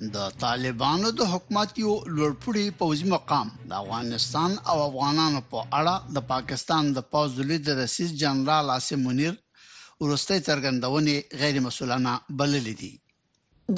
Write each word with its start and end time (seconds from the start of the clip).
د 0.00 0.28
طالبانو 0.40 1.10
د 1.18 1.28
حکومت 1.34 1.78
یو 1.82 1.92
لوړپوړي 2.16 2.64
پوځي 2.80 3.04
مقام 3.12 3.50
د 3.68 3.72
افغانستان 3.82 4.56
او 4.72 4.76
افغانانو 4.88 5.40
په 5.52 5.62
اړه 5.78 5.94
د 6.16 6.26
پاکستان 6.32 6.90
د 6.96 7.06
پوز 7.14 7.38
لید 7.50 7.68
رئیس 7.78 8.10
جنرال 8.22 8.70
عاصم 8.74 9.06
منیر 9.10 9.32
ورسته 9.34 10.40
څرګندونې 10.48 11.40
غیر 11.42 11.60
مسولانه 11.66 12.12
بللې 12.40 12.74
دي 12.80 12.92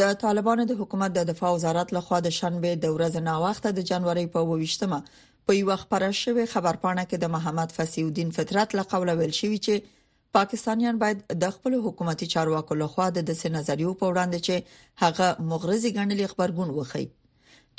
د 0.00 0.18
طالبانو 0.22 0.64
د 0.70 0.80
حکومت 0.80 1.14
د 1.18 1.28
دفاع 1.32 1.52
وزارت 1.58 1.94
لخوا 1.98 2.18
د 2.28 2.34
شنبه 2.38 2.72
د 2.86 2.96
ورځ 2.96 3.22
ناوخته 3.28 3.74
د 3.78 3.86
جنوري 3.92 4.26
په 4.38 4.48
28مه 4.48 5.22
په 5.46 5.60
یو 5.60 5.76
خبره 5.84 6.10
شوې 6.22 6.50
خبرپاڼه 6.56 7.04
کې 7.10 7.22
د 7.26 7.32
محمد 7.36 7.76
فسیح 7.78 8.08
الدین 8.08 8.34
فطرت 8.40 8.76
له 8.80 8.90
قوله 8.96 9.14
ویل 9.22 9.36
شوی 9.42 9.60
چې 9.68 9.97
پاکستانیان 10.36 10.96
باید 11.02 11.18
د 11.42 11.50
خپل 11.56 11.72
حکومتي 11.86 12.26
چارواکو 12.34 12.74
لخوا 12.82 13.06
د 13.18 13.26
دسې 13.30 13.48
نظریو 13.56 13.90
په 14.00 14.04
وړاندې 14.12 14.38
چې 14.46 14.54
هغه 15.02 15.26
مغرضي 15.52 15.90
ګڼلې 15.98 16.30
خبرګون 16.32 16.70
وخی 16.78 17.06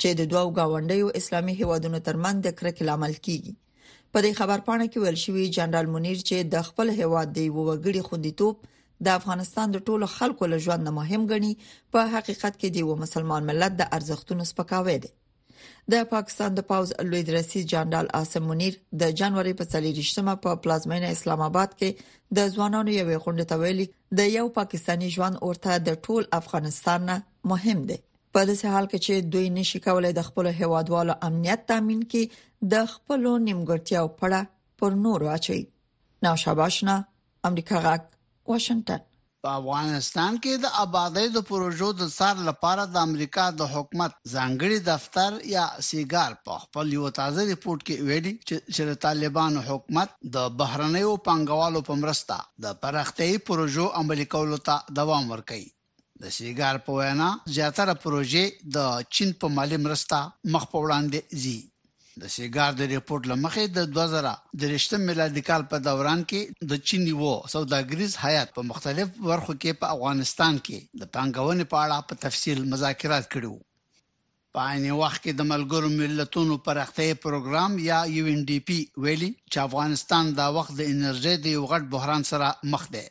چې 0.00 0.08
د 0.20 0.30
دوو 0.32 0.50
گاونډیو 0.58 1.06
اسلامي 1.20 1.54
هیوادونو 1.60 1.98
ترمن 2.08 2.34
د 2.46 2.56
کرک 2.60 2.76
لامل 2.88 3.14
کیږي 3.28 3.52
په 4.12 4.18
دې 4.24 4.32
خبر 4.40 4.58
پاڼه 4.66 4.86
کې 4.90 4.98
ویل 5.02 5.18
شوی 5.24 5.44
جنرال 5.58 5.86
منیر 5.94 6.18
چې 6.28 6.36
د 6.56 6.66
خپل 6.70 6.86
هیواد 7.00 7.28
دی 7.38 7.46
وګړي 7.58 8.00
خوندیتوب 8.08 8.54
د 9.08 9.16
افغانستان 9.20 9.66
د 9.76 9.84
ټولو 9.90 10.06
خلکو 10.16 10.44
له 10.52 10.58
ژوند 10.66 10.84
مهم 10.98 11.22
غني 11.32 11.52
په 11.96 12.00
حقیقت 12.16 12.52
کې 12.60 12.68
دی 12.76 12.82
و 12.88 12.92
مسلمان 13.04 13.42
ملت 13.52 13.72
د 13.80 13.88
ارزښتونو 13.98 14.44
سپکاوی 14.52 14.98
دی 15.04 15.10
د 15.92 16.04
پاکستان 16.14 16.50
د 16.54 16.60
پاوز 16.70 16.90
لوی 17.10 17.22
درسي 17.30 17.60
جنرال 17.72 18.06
عاصم 18.18 18.44
منیر 18.50 18.74
د 19.02 19.16
جنوري 19.20 19.54
په 19.60 19.64
23مه 19.72 20.34
په 20.44 20.50
پلازمینه 20.62 21.08
اسلام 21.16 21.40
آباد 21.48 21.70
کې 21.78 21.90
د 22.36 22.48
ځوانانو 22.54 22.90
یوې 23.00 23.16
غونډې 23.24 23.44
ته 23.50 23.56
ویلي 23.62 23.86
د 24.18 24.30
یو 24.36 24.46
پاکستانی 24.58 25.08
ځوان 25.16 25.34
اورته 25.44 25.70
د 25.88 25.98
ټول 26.04 26.22
افغانستان 26.40 27.00
نه 27.10 27.16
مهم 27.52 27.78
دی 27.90 27.98
په 28.32 28.40
داسې 28.48 28.64
حال 28.74 28.86
کې 28.90 28.98
چې 29.06 29.14
دوی 29.32 29.46
نشي 29.58 29.78
کولای 29.86 30.12
د 30.16 30.20
خپل 30.28 30.46
هوادوالو 30.60 31.14
امنیت 31.28 31.60
تامین 31.72 32.00
کړي 32.10 32.24
د 32.72 32.88
خپل 32.94 33.20
نیمګړتیاو 33.46 34.08
پړه 34.18 34.42
پر 34.78 34.90
نور 35.04 35.20
واچي 35.28 35.60
نو 36.24 36.30
شاباشنا 36.44 36.96
امریکا 37.48 37.76
غاک 37.84 38.02
واشنگټن 38.52 39.00
په 39.44 39.48
افغانستان 39.60 40.32
کې 40.42 40.52
د 40.64 40.66
آبادی 40.84 41.26
د 41.34 41.38
پروژو 41.50 41.88
د 42.00 42.02
سر 42.18 42.34
لپاره 42.48 42.82
د 42.86 42.96
امریکا 43.08 43.44
د 43.60 43.62
حکومت 43.74 44.12
ځانګړي 44.34 44.78
دفتر 44.90 45.30
یا 45.56 45.64
سیګار 45.88 46.30
په 46.44 46.52
خپل 46.62 46.86
یو 46.98 47.04
تازه 47.20 47.40
ریپورت 47.52 47.80
کې 47.86 48.02
ویلي 48.08 48.34
چې 48.74 48.82
د 48.90 48.92
طالبان 49.06 49.52
حکومت 49.68 50.08
د 50.34 50.36
بهرنیو 50.58 51.12
پانګوالو 51.26 51.80
په 51.88 51.94
مرسته 52.02 52.36
د 52.64 52.66
پرختې 52.82 53.28
پروژو 53.48 53.86
عملي 54.00 54.26
کولو 54.34 54.58
ته 54.66 54.74
دوام 54.98 55.24
ورکړي 55.32 55.66
د 56.22 56.24
سیګار 56.38 56.74
په 56.86 56.90
وینا 56.98 57.28
زیاتره 57.56 57.94
پروژې 58.04 58.44
د 58.76 58.78
چین 59.14 59.28
په 59.40 59.46
مالی 59.56 59.78
مرسته 59.86 60.16
مخ 60.52 60.64
په 60.72 60.78
وړاندې 60.84 61.20
ځي 61.42 61.58
د 62.22 62.24
سیګار 62.36 62.72
د 62.76 62.82
ریپورت 62.94 63.22
لمخې 63.32 63.64
د 63.76 63.78
2013 63.96 65.06
میلادي 65.08 65.42
کال 65.48 65.62
په 65.70 65.76
دوران 65.88 66.20
کې 66.30 66.40
د 66.70 66.72
چین 66.86 67.02
یو 67.12 67.30
سوداګریز 67.54 68.12
حیات 68.24 68.48
په 68.56 68.62
مختلف 68.70 69.06
برخو 69.30 69.52
کې 69.62 69.72
په 69.80 69.86
افغانستان 69.94 70.54
کې 70.66 70.78
د 71.00 71.02
پانګونې 71.14 71.64
په 71.72 71.76
اړه 71.84 71.98
په 72.08 72.14
تفصیل 72.24 72.58
مذاکرات 72.72 73.24
کړو 73.34 73.54
په 74.54 74.58
عین 74.70 74.84
وخت 75.02 75.18
کې 75.24 75.32
د 75.34 75.42
ملګرو 75.52 75.88
ملتونو 76.00 76.54
پرختي 76.66 77.10
پروګرام 77.24 77.72
یا 77.90 78.00
یو 78.16 78.24
ان 78.32 78.40
ډی 78.48 78.58
پی 78.68 78.78
ویلي 79.04 79.30
چې 79.50 79.56
افغانستان 79.68 80.24
دا 80.40 80.46
وخت 80.56 80.72
د 80.76 80.80
انرژي 80.94 81.34
د 81.44 81.46
یو 81.56 81.62
غټ 81.70 81.82
بحران 81.94 82.22
سره 82.32 82.48
مخ 82.72 82.82
دی 82.94 83.06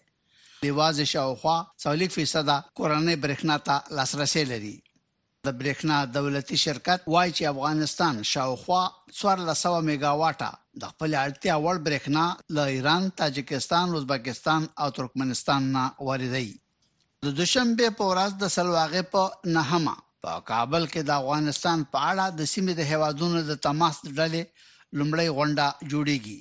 د 0.64 0.68
واز 0.78 0.96
شاوخوا 1.14 1.58
40% 1.88 2.78
کورنۍ 2.78 3.16
برېښنا 3.24 3.56
ته 3.68 3.76
لاسرسي 3.96 4.44
لري 4.52 4.76
د 5.48 5.52
برېښنا 5.62 5.98
دولتي 6.18 6.58
شرکت 6.66 7.00
وایي 7.14 7.32
چې 7.38 7.52
افغانستان 7.54 8.16
شاوخوا 8.34 8.84
1400 9.20 9.90
میگاواټه 9.90 10.50
د 10.82 10.84
خپل 10.92 11.10
اړتیا 11.26 11.54
وړ 11.64 11.76
برېښنا 11.88 12.26
له 12.56 12.64
ایران، 12.76 13.04
تاجکستان، 13.22 13.86
ازبکستان 13.98 14.62
او 14.82 14.88
ترکمنستان 14.98 15.62
نه 15.76 15.84
واردوي. 16.08 16.50
د 17.26 17.28
دوشنبه 17.40 17.88
په 17.98 18.04
ورځ 18.12 18.32
د 18.38 18.44
سلواغه 18.56 19.02
په 19.14 19.24
نهمه 19.56 19.96
په 20.24 20.32
کابل 20.52 20.84
کې 20.94 21.02
د 21.06 21.12
افغانستان 21.22 21.78
په 21.92 21.98
اړه 22.12 22.26
د 22.40 22.42
سیمې 22.54 22.74
د 22.78 22.82
هوادونو 22.92 23.40
د 23.44 23.52
تماس 23.66 23.96
ډلې 24.18 24.42
لومړی 24.98 25.28
غونډه 25.38 25.66
جوړیږي. 25.92 26.40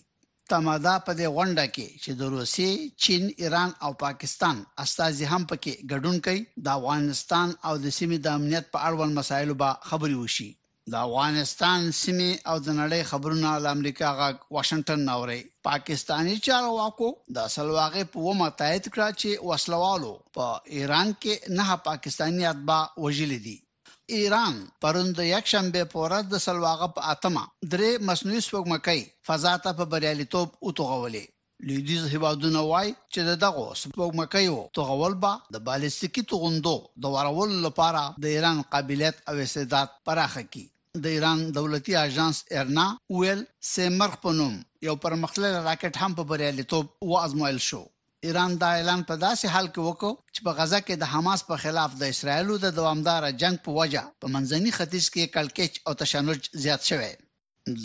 تمادا 0.53 0.95
په 1.07 1.13
دې 1.19 1.29
غونډه 1.37 1.65
کې 1.75 1.87
چې 2.03 2.11
د 2.21 2.23
روسي، 2.35 2.71
چین، 3.03 3.23
ایران 3.43 3.71
او 3.85 3.91
پاکستان 4.05 4.57
استاذي 4.85 5.25
هم 5.33 5.43
پکې 5.51 5.73
ګډون 5.91 6.17
کوي 6.27 6.41
د 6.65 6.67
افغانستان 6.79 7.49
او 7.67 7.75
د 7.85 7.87
سیمې 7.99 8.19
د 8.23 8.27
امنیت 8.39 8.67
په 8.75 8.79
اړوند 8.89 9.13
مسایلو 9.21 9.55
به 9.63 9.69
خبري 9.89 10.17
وشي 10.23 10.49
د 10.93 10.95
افغانستان 11.07 11.81
سیمه 12.03 12.31
او 12.51 12.57
د 12.67 12.69
نړۍ 12.81 13.01
خبرونه 13.11 13.49
د 13.65 13.77
امریکا 13.77 14.09
غا 14.19 14.29
واشنگټن 14.57 15.01
نوري 15.11 15.41
پاکستانی 15.71 16.37
چارواکو 16.47 17.09
د 17.37 17.55
سلواغه 17.57 18.03
په 18.13 18.19
ومه 18.27 18.49
تایید 18.63 18.85
کړه 18.95 19.09
چې 19.21 19.31
وسلوالو 19.49 20.13
په 20.35 20.45
ایران 20.77 21.09
کې 21.23 21.35
نه 21.57 21.67
پاکستانی 21.91 22.43
اتباع 22.53 22.83
وژل 23.05 23.33
دي 23.47 23.57
ایران 24.11 24.55
پروند 24.83 25.19
یک 25.21 25.47
شنبه 25.53 25.81
په 25.93 25.97
ورځ 26.05 26.25
د 26.35 26.41
سلواغه 26.47 26.87
په 26.99 27.09
اتمه 27.15 27.41
درې 27.73 27.91
مصنوعي 28.11 28.39
سپوږمکۍ 28.47 29.01
فضا 29.29 29.51
ته 29.67 29.71
په 29.81 29.85
بریالیتوب 29.95 30.49
اوتغولې 30.67 31.25
لیدیز 31.71 32.03
هیوادونه 32.15 32.61
وای 32.71 32.89
چې 33.13 33.21
د 33.29 33.37
دغه 33.45 33.65
سپوږمکیو 33.83 34.59
توغول 34.79 35.15
به 35.27 35.33
د 35.59 35.63
بالستیکي 35.67 36.23
توغندو 36.31 36.73
د 37.05 37.13
ورول 37.17 37.53
لپاره 37.67 38.03
د 38.27 38.35
ایران 38.39 38.59
قابلیت 38.73 39.17
او 39.33 39.37
استعداد 39.45 39.89
پراخه 40.11 40.43
کی 40.57 40.65
د 41.09 41.19
ایران 41.19 41.39
دولتي 41.61 41.93
اژانس 42.07 42.37
ارنا 42.63 42.87
ویل 43.19 43.41
سیمرخ 43.75 44.15
پنوم 44.25 44.55
یو 44.91 44.95
پرمختللی 45.07 45.53
راکټ 45.69 45.95
هم 46.07 46.13
په 46.23 46.29
بریالیتوب 46.35 46.87
و 47.11 47.23
ازمویل 47.27 47.59
شو 47.69 47.83
ایران 48.27 48.53
دا 48.63 48.69
اعلان 48.77 49.01
په 49.09 49.15
داسې 49.27 49.47
حال 49.55 49.67
کې 49.75 49.81
وکړ 49.89 50.13
چې 50.35 50.41
په 50.47 50.51
غزا 50.59 50.79
کې 50.87 50.95
د 50.99 51.05
حماس 51.13 51.41
په 51.51 51.57
خلاف 51.65 51.91
د 52.01 52.05
اسرایلو 52.13 52.55
د 52.65 52.73
دوامدار 52.79 53.23
جنگ 53.43 53.57
په 53.67 53.71
وجه 53.79 54.03
په 54.21 54.27
منځني 54.35 54.71
ختیځ 54.79 55.07
کې 55.15 55.33
کلکچ 55.35 55.73
او 55.87 55.93
تشنج 56.01 56.41
زیات 56.65 56.83
شوی 56.91 57.13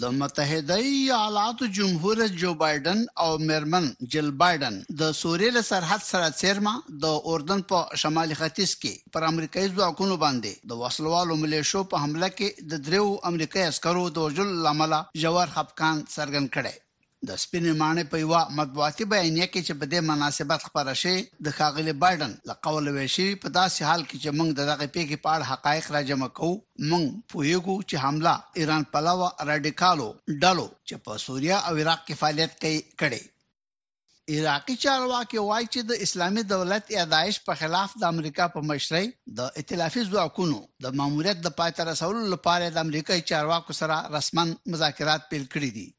د 0.01 0.03
متحده 0.21 0.77
ایالاتو 0.93 1.69
جمهور 1.77 2.17
رئیس 2.21 2.33
جو 2.43 2.53
بایدن 2.63 2.99
او 3.25 3.29
میرمن 3.49 3.89
جل 4.15 4.31
بایدن 4.43 4.75
د 5.01 5.03
سوریې 5.21 5.51
له 5.57 5.61
سرحد 5.71 6.01
سره 6.11 6.29
سیرما 6.41 6.73
د 7.03 7.21
اردن 7.33 7.61
په 7.71 7.99
شمالي 8.03 8.35
ختیځ 8.41 8.71
کې 8.81 9.13
پر 9.15 9.27
امریکایي 9.31 9.73
ځواکونو 9.75 10.15
باندې 10.23 10.71
د 10.71 10.81
وسلوالو 10.83 11.39
ملیشو 11.43 11.83
په 11.93 12.03
حمله 12.05 12.31
کې 12.37 12.71
د 12.73 12.81
دریو 12.87 13.07
امریکایي 13.31 13.69
عسکرو 13.73 14.07
د 14.15 14.25
وژل 14.27 14.55
لامل 14.67 14.97
جوار 15.25 15.55
خپکان 15.57 16.03
سرګن 16.15 16.45
کړي 16.57 16.75
د 17.29 17.31
سپینې 17.43 17.73
مانې 17.81 18.01
په 18.13 18.17
یو 18.23 18.31
مطبوعاتي 18.59 19.05
بیانیه 19.11 19.45
کې 19.51 19.61
چې 19.67 19.73
په 19.81 19.85
دې 19.91 19.99
مناسبت 20.11 20.59
خبره 20.67 20.95
شي 21.01 21.13
د 21.45 21.47
خاغلی 21.57 21.93
بایدن 22.03 22.31
له 22.49 22.53
قول 22.65 22.85
ویشي 22.95 23.27
په 23.43 23.47
داسې 23.59 23.79
حال 23.89 24.01
کې 24.09 24.15
چې 24.23 24.29
موږ 24.39 24.49
دغه 24.59 24.73
پیګې 24.95 25.17
پاړ 25.25 25.39
حقایق 25.51 25.85
را 25.95 26.01
جمع 26.09 26.29
کوو 26.37 26.61
موږ 26.91 27.05
پوهیږو 27.31 27.75
چې 27.89 27.95
حمله 28.05 28.33
ایران 28.59 28.83
پلاوا 28.93 29.29
راډیکالو 29.49 30.07
ډالو 30.41 30.67
چې 30.87 30.95
په 31.05 31.11
سوریا 31.25 31.57
او 31.67 31.71
عراق 31.81 32.01
کې 32.07 32.19
فعالیت 32.21 32.51
کوي 32.63 32.79
کړي 33.01 33.21
عراقي 34.35 34.75
چارواکي 34.83 35.37
وایي 35.49 35.67
چې 35.73 35.79
د 35.89 35.93
اسلامي 36.05 36.43
دولت 36.53 36.85
اعدایش 36.99 37.35
په 37.47 37.53
خلاف 37.61 37.89
د 38.01 38.03
امریکا 38.13 38.45
په 38.55 38.59
مشرۍ 38.69 39.05
د 39.37 39.61
ائتلافي 39.61 40.01
ځواکونو 40.11 40.59
د 40.83 40.99
ماموریت 40.99 41.37
د 41.43 41.47
پاتره 41.61 41.93
سوال 42.01 42.27
لپاره 42.35 42.63
د 42.71 42.77
امریکای 42.85 43.19
چارواکو 43.33 43.73
سره 43.81 43.97
رسمن 44.17 44.47
مذاکرات 44.73 45.21
پیل 45.33 45.45
کړي 45.55 45.71
دي 45.79 45.89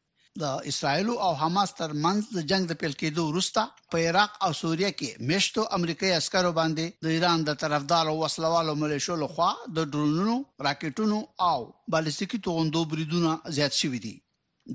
د 0.43 0.45
اسرایل 0.71 1.09
او 1.25 1.33
حماس 1.43 1.71
ترمنځ 1.81 2.21
د 2.37 2.39
جنگ 2.51 2.63
د 2.69 2.73
پیل 2.81 2.95
کېدو 3.03 3.23
وروسته 3.27 3.61
په 3.91 3.99
عراق 4.09 4.33
او 4.45 4.51
سوریه 4.61 4.91
کې 5.01 5.11
مشتو 5.29 5.63
امریکایي 5.79 6.15
عسکرو 6.21 6.51
باندې 6.59 6.87
د 7.05 7.15
ایران 7.17 7.39
د 7.49 7.59
طرفدار 7.63 8.05
او 8.13 8.17
وسلوالو 8.25 8.73
ملیشو 8.83 9.15
لخوا 9.23 9.51
د 9.77 9.79
ډرونونو، 9.93 10.37
راکټونو 10.67 11.19
او 11.51 11.59
بالستیکي 11.93 12.39
توغندو 12.47 12.83
بریدونه 12.95 13.33
زیات 13.57 13.75
شوي 13.83 14.01
دي 14.07 14.15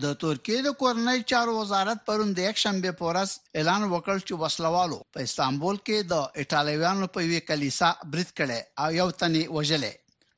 د 0.03 0.15
ترکیه 0.23 0.59
د 0.67 0.79
کورنۍ 0.81 1.19
چارو 1.31 1.57
وزارت 1.61 2.05
پرون 2.07 2.33
د 2.37 2.49
یک 2.49 2.63
شنبه 2.65 2.95
پورس 3.01 3.31
اعلان 3.59 3.81
وکړ 3.93 4.17
چې 4.27 4.33
وسلوالو 4.45 5.03
په 5.15 5.27
استانبول 5.29 5.77
کې 5.85 6.11
د 6.11 6.39
ایتالویانو 6.43 7.13
په 7.15 7.29
وی 7.31 7.39
کلیسا 7.49 7.91
برید 8.13 8.31
کړي 8.39 8.61
او 8.83 8.87
یو 9.01 9.09
تنه 9.23 9.43
وژلې 9.55 9.93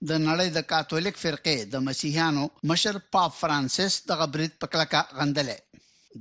د 0.10 0.12
نړۍ 0.28 0.48
د 0.54 0.60
کاتولیک 0.74 1.16
فرقې 1.24 1.58
د 1.74 1.76
مسیحیانو 1.88 2.44
مشر 2.70 2.96
پاپ 3.14 3.32
فرانسیس 3.42 3.94
د 4.08 4.10
غبرت 4.20 4.52
پکلکا 4.62 5.02
غندلې 5.18 5.58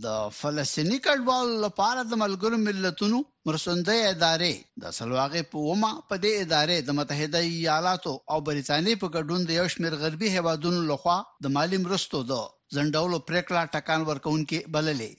د 0.05 0.06
فلسطیني 0.41 0.99
کډوال 1.06 1.49
لپاره 1.65 2.00
د 2.05 2.12
ملګرو 2.25 2.56
ملتونو 2.67 3.19
مرستندوی 3.49 4.00
ادارې 4.15 4.53
د 4.82 4.85
سلواغې 4.99 5.43
په 5.50 5.59
ومه 5.69 5.93
په 6.09 6.15
دې 6.25 6.32
ادارې 6.44 6.79
د 6.82 6.91
متحده 6.99 7.41
ایالاتو 7.55 8.12
او 8.32 8.38
برېټانیا 8.49 8.94
په 9.03 9.09
ګډون 9.17 9.41
د 9.44 9.50
یو 9.59 9.67
شمېر 9.75 9.93
غربي 10.03 10.29
هیوادونو 10.37 10.81
لخوا 10.91 11.19
د 11.43 11.47
مالی 11.56 11.79
مرستو 11.87 12.19
د 12.31 12.35
ځنډولو 12.75 13.17
پریکړه 13.29 13.61
ټاکان 13.75 14.00
ورکون 14.11 14.41
کې 14.50 14.59
بللې 14.75 15.11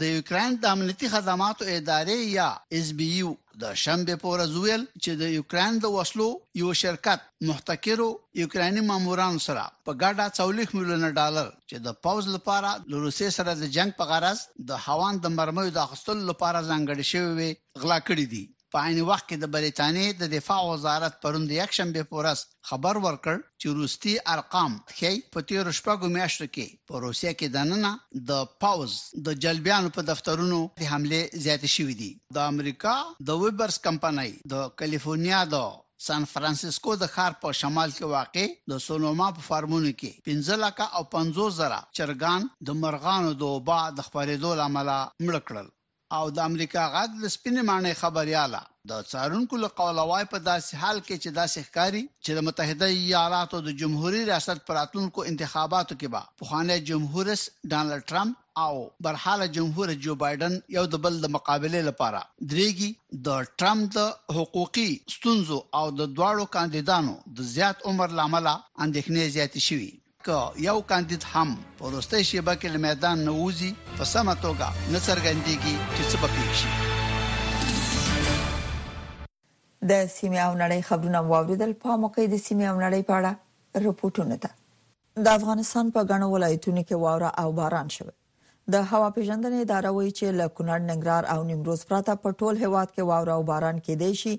د 0.00 0.02
یوکرين 0.14 0.50
د 0.60 0.64
امنیتي 0.74 1.06
خدماتو 1.14 1.64
ادارې 1.78 2.14
یا 2.38 2.46
اس 2.76 2.86
بي 2.98 3.08
یو 3.20 3.30
د 3.62 3.64
شنبه 3.82 4.14
پورې 4.24 4.44
زویل 4.54 4.82
چې 5.02 5.10
د 5.22 5.32
یوکرين 5.38 5.72
د 5.80 5.86
وسلو 5.96 6.28
یو 6.60 6.70
شرکت 6.82 7.20
محتکرو 7.48 8.08
یوکراني 8.42 8.82
مامورانو 8.90 9.44
سره 9.46 9.64
په 9.86 9.92
ګډه 10.02 10.24
40 10.38 10.74
میلیونه 10.76 11.08
ډالر 11.18 11.46
چې 11.68 11.76
د 11.86 11.98
پوز 12.06 12.24
لپاره 12.36 12.70
له 12.90 12.96
روسي 13.04 13.28
سره 13.38 13.50
د 13.56 13.64
جنگ 13.76 13.90
په 13.98 14.04
غرض 14.10 14.40
د 14.70 14.80
هوان 14.86 15.14
د 15.20 15.26
مرمۍ 15.38 15.68
د 15.72 15.78
اخستلو 15.86 16.22
لپاره 16.30 16.68
ځانګړي 16.70 17.04
شوی 17.12 17.50
غلا 17.82 17.98
کړی 18.08 18.26
دی 18.32 18.44
په 18.74 18.80
عین 18.88 18.98
وخت 19.08 19.24
کې 19.30 19.36
د 19.40 19.48
بریتانیا 19.54 20.12
د 20.20 20.28
دفاع 20.34 20.60
وزارت 20.66 21.14
پروند 21.24 21.48
یک 21.54 21.70
شنبه 21.78 22.02
پورس 22.12 22.40
خبر 22.68 22.96
ورکړ 23.06 23.36
چې 23.60 23.66
روسي 23.80 24.14
ارقام 24.34 24.72
خې 24.96 25.14
په 25.36 25.44
تیر 25.48 25.64
شپږو 25.78 26.08
میاشتو 26.16 26.46
کې 26.54 26.66
په 26.90 27.02
روسیا 27.04 27.32
کې 27.40 27.48
د 27.56 27.68
نننه 27.70 27.90
د 28.30 28.54
پاوز 28.64 28.92
د 29.26 29.36
جلبيانو 29.46 29.88
په 29.96 30.00
دفترونو 30.12 30.60
د 30.82 30.90
حمله 30.92 31.20
زیاتې 31.44 31.68
شوې 31.76 31.96
دي 32.00 32.10
د 32.38 32.54
امریکا 32.54 32.94
د 33.30 33.42
ویبرز 33.44 33.76
کمپنۍ 33.88 34.30
د 34.54 34.72
کالیفورنیا 34.84 35.40
د 35.56 35.68
سان 36.06 36.22
فرانسیسکو 36.32 36.92
د 37.02 37.12
ښار 37.16 37.32
په 37.44 37.48
شمال 37.60 37.90
کې 37.96 38.06
واقع 38.16 38.46
د 38.74 38.82
سونوما 38.86 39.28
په 39.40 39.46
فارمونو 39.50 39.90
کې 40.00 40.26
15 40.32 40.64
لک 40.64 40.76
او 40.96 41.02
50 41.18 41.52
زره 41.60 41.80
چرګان 42.00 42.40
د 42.70 42.82
مرغانو 42.84 43.30
د 43.44 43.54
وبا 43.58 43.80
د 44.00 44.08
خبرېدو 44.08 44.50
لامل 44.62 44.88
مړ 45.26 45.36
کړل 45.52 45.68
او 46.16 46.24
د 46.36 46.38
امریکا 46.48 46.82
غږ 46.94 47.10
د 47.22 47.26
سپینې 47.34 47.62
معنی 47.68 47.92
خبرياله 48.02 48.60
د 48.90 49.04
څارونکو 49.10 49.56
له 49.62 49.68
قولوای 49.80 50.24
په 50.32 50.38
داسې 50.50 50.72
حال 50.82 50.98
کې 51.06 51.16
چې 51.22 51.30
داسې 51.40 51.58
ښکاری 51.68 52.02
چې 52.24 52.30
د 52.34 52.38
متحده 52.46 52.86
ایالاتو 52.96 53.60
د 53.66 53.76
جمهوریت 53.80 54.28
ریاست 54.30 54.58
پراتونکو 54.70 55.26
انتخاباتو 55.30 55.98
کې 56.00 56.08
با 56.14 56.22
پخوانی 56.40 56.76
جمهورس 56.90 57.42
ډانلډ 57.72 58.02
ټرمپ 58.10 58.32
او 58.64 58.74
برحاله 59.06 59.46
جمهور 59.56 59.94
جو 60.06 60.16
بایدن 60.22 60.54
یو 60.76 60.84
د 60.94 61.02
بل 61.06 61.16
د 61.24 61.32
مقابله 61.36 61.82
لپاره 61.88 62.20
درېږي 62.52 62.90
د 63.26 63.50
ټرمپ 63.60 63.88
د 63.96 64.36
حقوقي 64.40 64.90
ستونزو 65.16 65.58
او 65.80 65.86
د 65.98 66.00
دواړو 66.16 66.46
کاندیدانو 66.58 67.16
د 67.36 67.48
زیات 67.56 67.86
عمر 67.92 68.18
لامل 68.20 68.50
اندېښنې 68.52 69.34
زیاتې 69.36 69.60
شوې 69.68 69.92
که 70.26 70.62
یو 70.62 70.80
کاندید 70.80 71.22
هم 71.22 71.48
په 71.78 71.84
ورسته 71.84 72.22
شیبه 72.22 72.54
کې 72.56 72.76
میدان 72.82 73.22
نه 73.28 73.32
وځي 73.42 73.98
په 73.98 74.04
سمه 74.10 74.34
توګه 74.44 74.68
نڅرګندېږي 74.94 75.74
چې 75.94 76.02
څه 76.10 76.16
پکې 76.22 76.54
شي 76.60 76.70
د 79.90 80.06
سیمه 80.16 80.40
او 80.46 80.52
نړۍ 80.54 80.80
خبرونه 80.90 81.20
واوریدل 81.30 81.72
په 81.84 81.96
موقع 82.04 82.26
د 82.34 82.38
سیمه 82.46 82.64
او 82.72 82.76
نړۍ 82.78 83.02
په 83.10 83.14
اړه 83.18 83.84
رپورټونه 83.86 84.36
ده 84.46 85.20
د 85.26 85.34
افغانستان 85.38 85.90
په 85.96 86.04
غنو 86.12 86.30
ولایتونو 86.36 86.82
کې 86.82 87.04
واوره 87.06 87.32
او 87.44 87.52
باران 87.60 87.92
شوه 87.98 88.12
د 88.74 88.86
هوا 88.90 89.10
پیژندنې 89.16 89.64
اداره 89.66 89.94
وایي 89.96 90.12
چې 90.12 90.40
له 90.40 90.46
کونړ 90.56 90.88
ننګرهار 90.88 91.30
او 91.34 91.42
نیمروز 91.52 91.84
پرته 91.92 92.18
په 92.26 92.32
ټول 92.42 92.62
هواد 92.64 92.92
کې 92.94 93.12
واوره 93.12 93.34
او 93.38 93.42
باران 93.52 93.82
کېدای 93.86 94.14
شي 94.22 94.38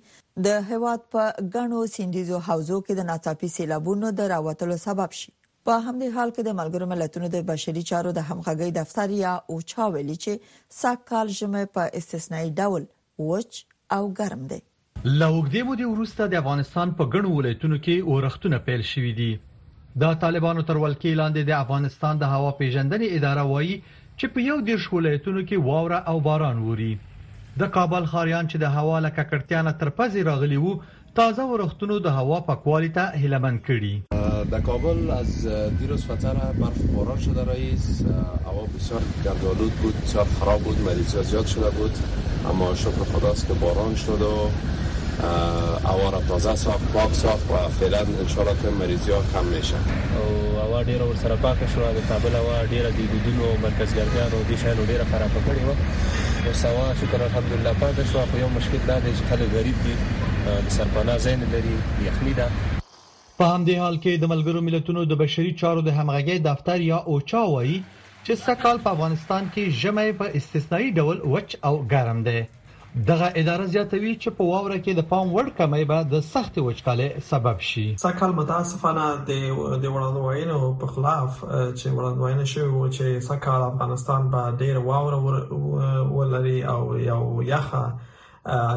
د 0.49 0.65
هواد 0.73 1.03
په 1.15 1.23
غنو 1.57 1.83
سیندیزو 1.97 2.41
حوزو 2.47 2.81
کې 2.85 2.99
د 3.01 3.11
ناڅاپي 3.11 3.51
سیلابونو 3.57 4.11
د 4.21 4.29
راوتلو 4.33 4.77
سبب 4.85 5.19
شي 5.21 5.33
په 5.67 5.75
همدې 5.83 6.07
حال 6.15 6.31
کې 6.35 6.43
د 6.45 6.55
ملګرو 6.59 6.85
ملتونو 6.91 7.27
د 7.33 7.43
بشري 7.49 7.81
چارو 7.89 8.09
د 8.15 8.25
همغږي 8.29 8.71
دفتر 8.77 9.11
یا 9.17 9.33
اوچا 9.57 9.85
ویلي 9.91 10.15
چې 10.23 10.55
ساکال 10.77 11.29
جمعه 11.37 11.69
په 11.77 11.93
استثنایی 11.99 12.49
ډول 12.63 12.87
وچ 13.27 13.59
او 13.97 14.01
ګرم 14.17 14.41
دی 14.49 14.57
لوګدې 14.63 15.61
مودې 15.69 15.93
وروسته 15.93 16.27
د 16.33 16.41
افغانستان 16.41 16.91
په 17.01 17.13
ګڼو 17.13 17.31
ولایتونو 17.37 17.79
کې 17.85 18.09
اورښتونه 18.09 18.59
پیل 18.67 18.83
شوې 18.89 19.13
دي 19.21 19.29
د 20.03 20.19
طالبانو 20.25 20.65
تر 20.71 20.79
ولکې 20.83 21.21
لاندې 21.21 21.49
د 21.51 21.55
افغانستان 21.63 22.21
د 22.25 22.33
هوا 22.35 22.51
پیژندنې 22.61 23.19
اداره 23.19 23.45
وایي 23.53 23.77
چې 23.91 24.33
په 24.35 24.47
یو 24.49 24.57
ډیر 24.71 24.87
ولایتونو 24.97 25.45
کې 25.45 25.67
واوره 25.71 26.01
او 26.13 26.17
باران 26.27 26.59
ووري 26.65 26.91
د 27.63 27.71
کابل 27.79 28.09
خاریان 28.15 28.51
چې 28.51 28.65
د 28.65 28.75
هوا 28.79 28.99
لکه 29.07 29.25
کړتیا 29.31 29.63
نه 29.69 29.81
ترپزې 29.85 30.27
راغلی 30.31 30.59
وو 30.67 30.75
تازه 31.21 31.47
ورښتونو 31.53 32.03
د 32.09 32.19
هوا 32.21 32.41
پاکوالي 32.51 32.91
ته 32.99 33.23
هلمند 33.25 33.65
کړي 33.69 34.22
در 34.53 34.61
کابل 34.61 35.11
از 35.11 35.47
دیروز 35.79 36.05
فتره 36.05 36.53
برف 36.59 36.77
باران 36.95 37.19
شده 37.19 37.45
رئیس 37.51 38.01
هوا 38.45 38.65
بسیار 38.77 39.01
گردالود 39.25 39.71
بود 39.71 40.01
بسیار 40.01 40.27
خراب 40.39 40.61
بود 40.61 40.77
مریضی 40.85 41.23
زیاد 41.23 41.45
شده 41.45 41.69
بود 41.69 41.93
اما 42.49 42.75
شکر 42.75 43.03
خداست 43.13 43.47
که 43.47 43.53
باران 43.53 43.95
شد 43.95 44.21
و 44.21 44.49
هوا 45.87 46.09
را 46.09 46.21
تازه 46.27 46.55
ساخت 46.55 46.91
پاک 46.93 47.13
ساخت 47.13 47.51
و 47.51 47.55
فعلا 47.79 47.97
انشارات 48.21 48.61
که 48.61 48.69
مریضی 48.69 49.11
ها 49.11 49.21
کم 49.33 49.45
میشه 49.45 49.75
هوا 50.61 50.83
دیر 50.83 51.01
و 51.01 51.15
سر 51.23 51.35
پاک 51.35 51.57
شده 51.75 51.93
در 51.93 52.01
کابل 52.09 52.35
هوا 52.35 52.53
و 53.53 53.61
مرکز 53.63 53.93
و 53.93 53.99
و 54.37 54.43
دیشان 54.49 54.79
و 54.79 54.85
دیر 54.85 55.03
خراب 55.11 55.45
کردیم 55.47 55.69
و 55.69 55.73
سوا 56.53 56.93
شکر 57.01 57.21
الحمدلله 57.23 57.73
پاک 57.73 57.93
شده 57.95 58.25
خو 58.31 58.37
یو 58.37 58.47
مشکل 58.47 58.85
دا 58.87 58.99
دی 58.99 59.11
چې 59.17 59.53
غریب 59.55 59.83
دي 59.83 59.93
سرپناه 60.69 61.17
داری 61.17 62.43
په 63.43 63.47
همدې 63.55 63.75
حال 63.83 63.95
کې 64.03 64.11
د 64.19 64.27
ملګرو 64.33 64.59
ملتونو 64.65 65.01
د 65.11 65.15
بشري 65.21 65.49
چارو 65.61 65.81
د 65.85 65.89
همغږي 65.95 66.35
دفتر 66.43 66.83
یا 66.89 66.97
اوچا 67.13 67.39
وایي 67.53 67.73
چې 68.25 68.33
سکهال 68.47 68.77
په 68.85 68.89
افغانستان 68.95 69.49
کې 69.55 69.79
ژمي 69.79 70.11
په 70.21 70.27
استثنایی 70.39 70.89
ډول 70.99 71.17
وچ 71.33 71.49
او 71.69 71.71
ګرم 71.95 72.19
دی 72.27 72.39
دغه 73.09 73.27
اداره 73.41 73.65
زیاتوي 73.73 74.13
چې 74.23 74.29
په 74.37 74.43
واوره 74.51 74.77
کې 74.83 74.91
د 74.99 75.07
پام 75.11 75.27
وړ 75.37 75.47
کمی 75.59 75.83
به 75.89 76.05
د 76.13 76.23
سخت 76.33 76.61
وچکالۍ 76.69 77.09
سبب 77.31 77.65
شي 77.71 77.85
سکهال 78.05 78.31
متاسفانه 78.39 79.07
د 79.31 79.43
د 79.83 79.85
وړاندوینو 79.95 80.61
په 80.85 80.93
خلاف 80.93 81.29
چې 81.43 81.99
وړاندوینه 81.99 82.49
شوی 82.53 82.69
و 82.71 82.87
چې 82.95 83.27
سکهال 83.31 83.61
افغانستان 83.71 84.31
به 84.35 84.57
ډیر 84.61 84.81
واوره 84.89 86.15
ولري 86.15 86.57
او 86.77 86.79
یو 87.11 87.21
یخه 87.53 87.83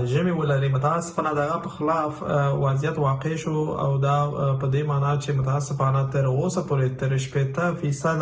ژمی 0.06 0.30
ولري 0.30 0.68
متاسفانه 0.68 1.32
دغه 1.34 1.58
په 1.64 1.68
خلاف 1.68 2.22
وضعیت 2.62 2.98
واقع 2.98 3.34
شو 3.42 3.56
او 3.82 3.96
دا 4.06 4.18
په 4.60 4.66
دې 4.72 4.82
معنی 4.88 5.14
چې 5.24 5.30
متاسفانه 5.38 6.02
تر 6.12 6.24
اوسه 6.26 6.60
پورې 6.68 6.88
تر 7.00 7.10
شپږ 7.24 7.50
فیصد 7.80 8.20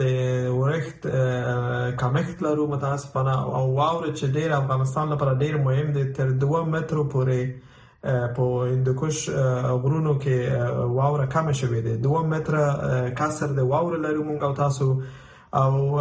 د 0.00 0.02
ورخت 0.60 1.00
کمښت 2.02 2.36
لرو 2.46 2.64
متاسفانه 2.74 3.34
او 3.56 3.64
واور 3.78 4.06
چې 4.18 4.26
ډیر 4.38 4.50
افغانستان 4.60 5.06
لپاره 5.12 5.32
ډیر 5.42 5.54
مهم 5.66 5.88
دی 5.98 6.04
تر 6.20 6.28
2 6.46 6.62
متر 6.76 6.96
پورې 7.12 7.40
په 8.38 8.42
اندوکش 8.74 9.16
غرونو 9.82 10.12
کې 10.22 10.36
واوره 11.00 11.26
کم 11.34 11.46
شوې 11.60 11.80
ده 11.88 11.94
2 12.08 12.24
متر 12.36 12.54
کسر 13.22 13.48
د 13.58 13.68
واوره 13.74 13.98
لري 14.04 14.22
مونږ 14.28 14.40
او 14.46 14.52
تاسو 14.62 14.88
او 15.54 15.98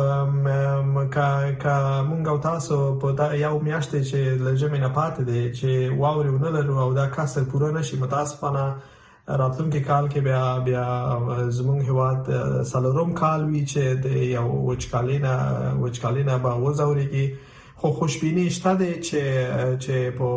که 1.14 1.74
مونږ 2.10 2.28
او 2.28 2.38
تاسو 2.38 2.78
په 3.02 3.10
دا 3.12 3.36
یو 3.36 3.60
میاشتې 3.60 4.02
چې 4.10 4.20
لږه 4.46 4.70
نه 4.82 4.90
پاتې 4.98 5.22
دي 5.30 5.42
چې 5.60 5.94
واوري 6.04 6.30
ونلرو 6.36 6.80
او 6.86 6.94
دا 6.96 7.06
کسر 7.16 7.44
پوره 7.52 7.70
نشي 7.76 7.98
متاسفانه 8.06 8.64
راتلونکي 9.42 9.80
کال 9.92 10.06
کې 10.10 10.20
بیا 10.28 10.60
بیا 10.66 10.88
زموږ 11.58 11.80
هیواد 11.92 12.22
سالروم 12.72 13.12
کال 13.22 13.42
وی 13.52 13.64
چې 13.72 13.80
د 14.08 14.32
یو 14.36 14.48
وچکالینا 14.72 15.36
وچکالینا 15.84 16.38
به 16.48 16.52
وزوريږي 16.62 17.28
خو 17.78 17.92
خوشبيني 18.02 18.50
شته 18.60 18.74
ده 18.84 18.92
چې 19.06 19.22
چې 19.84 19.96
په 20.20 20.28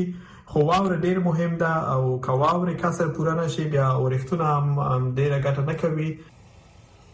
خو 0.51 0.59
واور 0.67 0.93
ډیر 1.05 1.17
مهم 1.27 1.53
ده 1.61 1.73
او 1.93 2.01
کواور 2.25 2.67
کسر 2.81 3.07
پوره 3.15 3.31
نشي 3.39 3.63
بیا 3.73 3.87
اورښتونه 3.99 4.45
هم 4.65 4.99
ډیره 5.17 5.37
ګټه 5.45 5.63
نه 5.69 5.75
کوي 5.81 6.09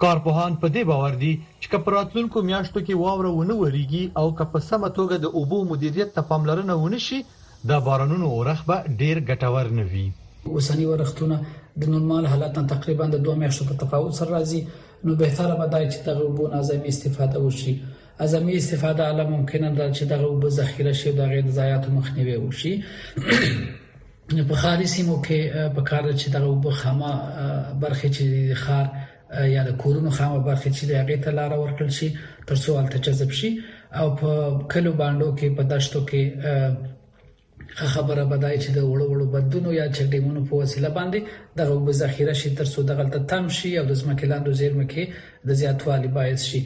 کارپوهان 0.04 0.58
په 0.64 0.68
دې 0.76 0.84
باور 0.90 1.14
دي 1.24 1.32
چې 1.62 1.68
کپراتلونکو 1.74 2.44
میاشتو 2.50 2.84
کې 2.86 3.00
واور 3.04 3.26
ونه 3.38 3.56
وریږي 3.62 4.04
او 4.22 4.28
که 4.42 4.46
په 4.52 4.60
سمه 4.70 4.90
توګه 4.98 5.16
د 5.24 5.40
اوبو 5.42 5.60
مدیریت 5.72 6.12
ته 6.20 6.28
پاملرنه 6.34 6.74
ونه 6.84 7.00
شي 7.08 7.20
د 7.72 7.82
بارانونو 7.90 8.28
اورښت 8.36 8.66
به 8.70 8.78
ډیر 9.02 9.18
ګټور 9.30 9.66
نه 9.78 9.86
وي 9.94 10.06
اوسنی 10.54 10.86
ورښتونه 10.92 11.38
د 11.82 11.94
نورمال 11.96 12.30
حالت 12.36 12.62
تقریبا 12.76 13.08
د 13.16 13.26
2 13.32 13.38
میاشتو 13.46 13.70
په 13.72 13.82
تفاوت 13.86 14.20
سره 14.22 14.32
راځي 14.36 14.62
نو 15.08 15.20
به 15.24 15.36
تر 15.42 15.58
به 15.62 15.72
دای 15.76 15.86
چې 15.94 16.06
تغوبونه 16.12 16.62
زمي 16.72 16.96
استفاده 16.96 17.44
وشي 17.48 17.76
از 18.18 18.36
همې 18.36 18.56
استفاده 18.56 19.08
اله 19.10 19.24
ممکنه 19.30 19.70
ده 19.76 19.92
چې 19.94 20.04
دغه 20.06 20.26
وب 20.28 20.50
ذخیره 20.50 20.94
شي 20.94 21.12
دغه 21.12 21.42
د 21.42 21.50
ضایعات 21.50 21.90
مخنیوي 21.90 22.36
وشي 22.36 22.84
په 24.50 24.56
خاري 24.62 24.88
سیمو 24.94 25.18
کې 25.28 25.40
په 25.76 25.82
کار 25.90 26.04
چې 26.22 26.28
دغه 26.36 26.48
وب 26.54 26.66
خامه 26.70 27.14
برخه 27.82 28.10
چې 28.16 28.24
خار 28.64 28.86
یا 29.56 29.64
د 29.70 29.72
کورونو 29.82 30.10
خامه 30.18 30.40
برخه 30.48 30.70
چې 30.76 30.84
دغه 30.92 31.16
ته 31.24 31.32
لار 31.38 31.52
ورکړل 31.58 31.92
شي 32.00 32.10
ترڅو 32.50 32.70
الته 32.82 32.98
جذب 33.06 33.30
شي 33.32 33.50
او 34.00 34.08
په 34.20 34.30
کلو 34.74 34.92
باندې 35.02 35.28
کې 35.38 35.48
په 35.58 35.64
دشتو 35.74 36.00
کې 36.10 36.24
خبره 37.94 38.24
بدای 38.34 38.56
چې 38.64 38.70
د 38.78 38.80
وړو 38.90 39.06
وړو 39.12 39.28
بدونو 39.36 39.70
یا 39.82 39.88
چټیمونو 39.96 40.42
په 40.50 40.54
وسیله 40.62 40.90
باندې 40.98 41.20
د 41.58 41.62
غوب 41.70 41.92
ذخیره 41.92 42.34
شي 42.34 42.50
تر 42.58 42.66
څو 42.74 42.80
د 42.82 42.92
غلطه 43.00 43.20
تم 43.30 43.46
شي 43.50 43.70
او 43.80 43.86
د 43.86 43.94
ځمکې 44.02 44.26
لاندو 44.32 44.52
زیرمه 44.60 44.86
کې 44.92 45.04
د 45.48 45.54
زیاتوالي 45.62 46.08
باعث 46.08 46.44
شي 46.50 46.62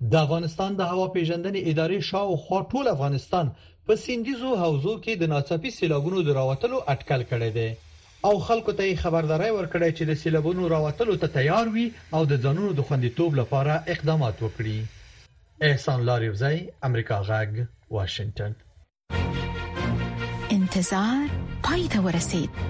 د 0.00 0.14
افغانستان 0.24 0.76
د 0.78 0.82
هوا 0.90 1.04
پیژندنې 1.14 1.60
ادارې 1.70 1.98
شاوخوا 2.10 2.58
ټول 2.72 2.86
افغانستان 2.88 3.48
په 3.86 3.94
سیندیزو 4.04 4.50
حوزو 4.62 4.92
کې 5.04 5.14
د 5.22 5.30
ناڅاپي 5.32 5.70
سیلابونو 5.78 6.22
دراوتلو 6.28 6.78
اټکل 6.92 7.22
کړی 7.30 7.50
دی 7.56 7.64
او 8.28 8.30
خلکو 8.50 8.72
ته 8.80 8.92
خبرداري 9.02 9.48
ورکړی 9.52 9.90
چې 9.98 10.04
د 10.10 10.20
سیلابونو 10.22 10.68
راوتلو 10.74 11.16
ته 11.24 11.28
تیار 11.38 11.66
وي 11.76 11.86
او 12.18 12.20
د 12.32 12.38
ځانونو 12.44 12.70
د 12.80 12.86
خوندیتوب 12.90 13.34
لپاره 13.42 13.74
اقدامات 13.94 14.36
وکړي 14.46 15.66
احسان 15.70 15.98
لاریوزای 16.10 16.58
امریکا 16.90 17.18
غاګ 17.30 17.66
واشنگټن 17.96 18.52
انتظار 20.58 21.26
پای 21.70 21.82
ته 21.96 22.04
ورسید 22.08 22.62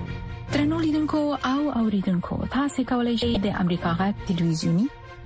ترنو 0.52 0.76
لیدونکو 0.86 1.20
او 1.52 1.60
اوریدونکو 1.82 2.34
تاسو 2.58 2.78
کولی 2.92 3.16
شئ 3.24 3.32
د 3.48 3.52
امریکا 3.64 3.90
غاګ 4.00 4.14
ټلویزیونی 4.30 4.88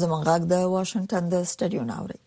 زمون 0.00 0.20
غږ 0.28 0.42
د 0.52 0.54
واشنگټن 0.74 1.24
د 1.34 1.34
سټډیو 1.50 1.82
ناوړي 1.92 2.18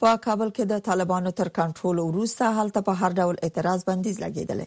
په 0.00 0.08
کابل 0.24 0.48
کې 0.56 0.64
د 0.72 0.74
طالبانو 0.88 1.30
تر 1.38 1.48
کنټرول 1.58 1.96
وروسته 2.08 2.42
حالت 2.56 2.76
په 2.88 2.92
هر 3.00 3.10
ډول 3.20 3.36
اعتراض 3.46 3.80
بندیز 3.88 4.16
لګیدل 4.24 4.60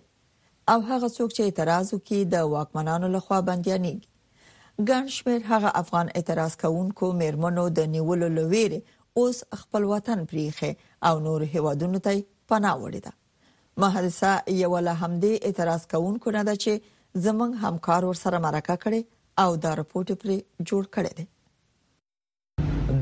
او 0.72 0.78
هغه 0.90 1.08
څوک 1.18 1.30
چې 1.36 1.42
اعتراض 1.48 1.86
وکړي 1.92 2.22
د 2.34 2.52
واکمنانو 2.56 3.08
لخوا 3.16 3.40
بندياني 3.50 3.96
ګڼ 4.90 5.04
شمېر 5.18 5.42
هغه 5.54 5.70
افغان 5.82 6.08
اعتراض 6.18 6.54
کوونکو 6.64 7.06
میرمنو 7.22 7.66
د 7.78 7.90
نیولو 7.96 8.28
لويره 8.38 8.80
اوس 9.22 9.38
خپل 9.62 9.82
وطن 9.94 10.20
پریخي 10.32 10.72
او 11.08 11.16
نور 11.26 11.42
هیوادونو 11.56 12.00
ته 12.06 12.16
پناه 12.52 12.76
وړي 12.84 13.02
ده 13.06 13.82
محادثه 13.82 14.32
یو 14.64 14.74
له 14.88 14.94
همدې 15.04 15.34
اعتراض 15.48 15.84
کوونکو 15.94 16.28
نه 16.38 16.42
ده 16.48 16.56
چې 16.64 16.74
زمنګ 17.26 17.52
همکار 17.66 18.02
ور 18.10 18.18
سره 18.24 18.44
مرکه 18.48 18.76
کړي 18.86 19.02
او 19.44 19.50
دا 19.66 19.72
رپورټ 19.82 20.08
پرې 20.22 20.38
جوړ 20.72 20.84
کړي 20.98 21.12
دي 21.20 21.26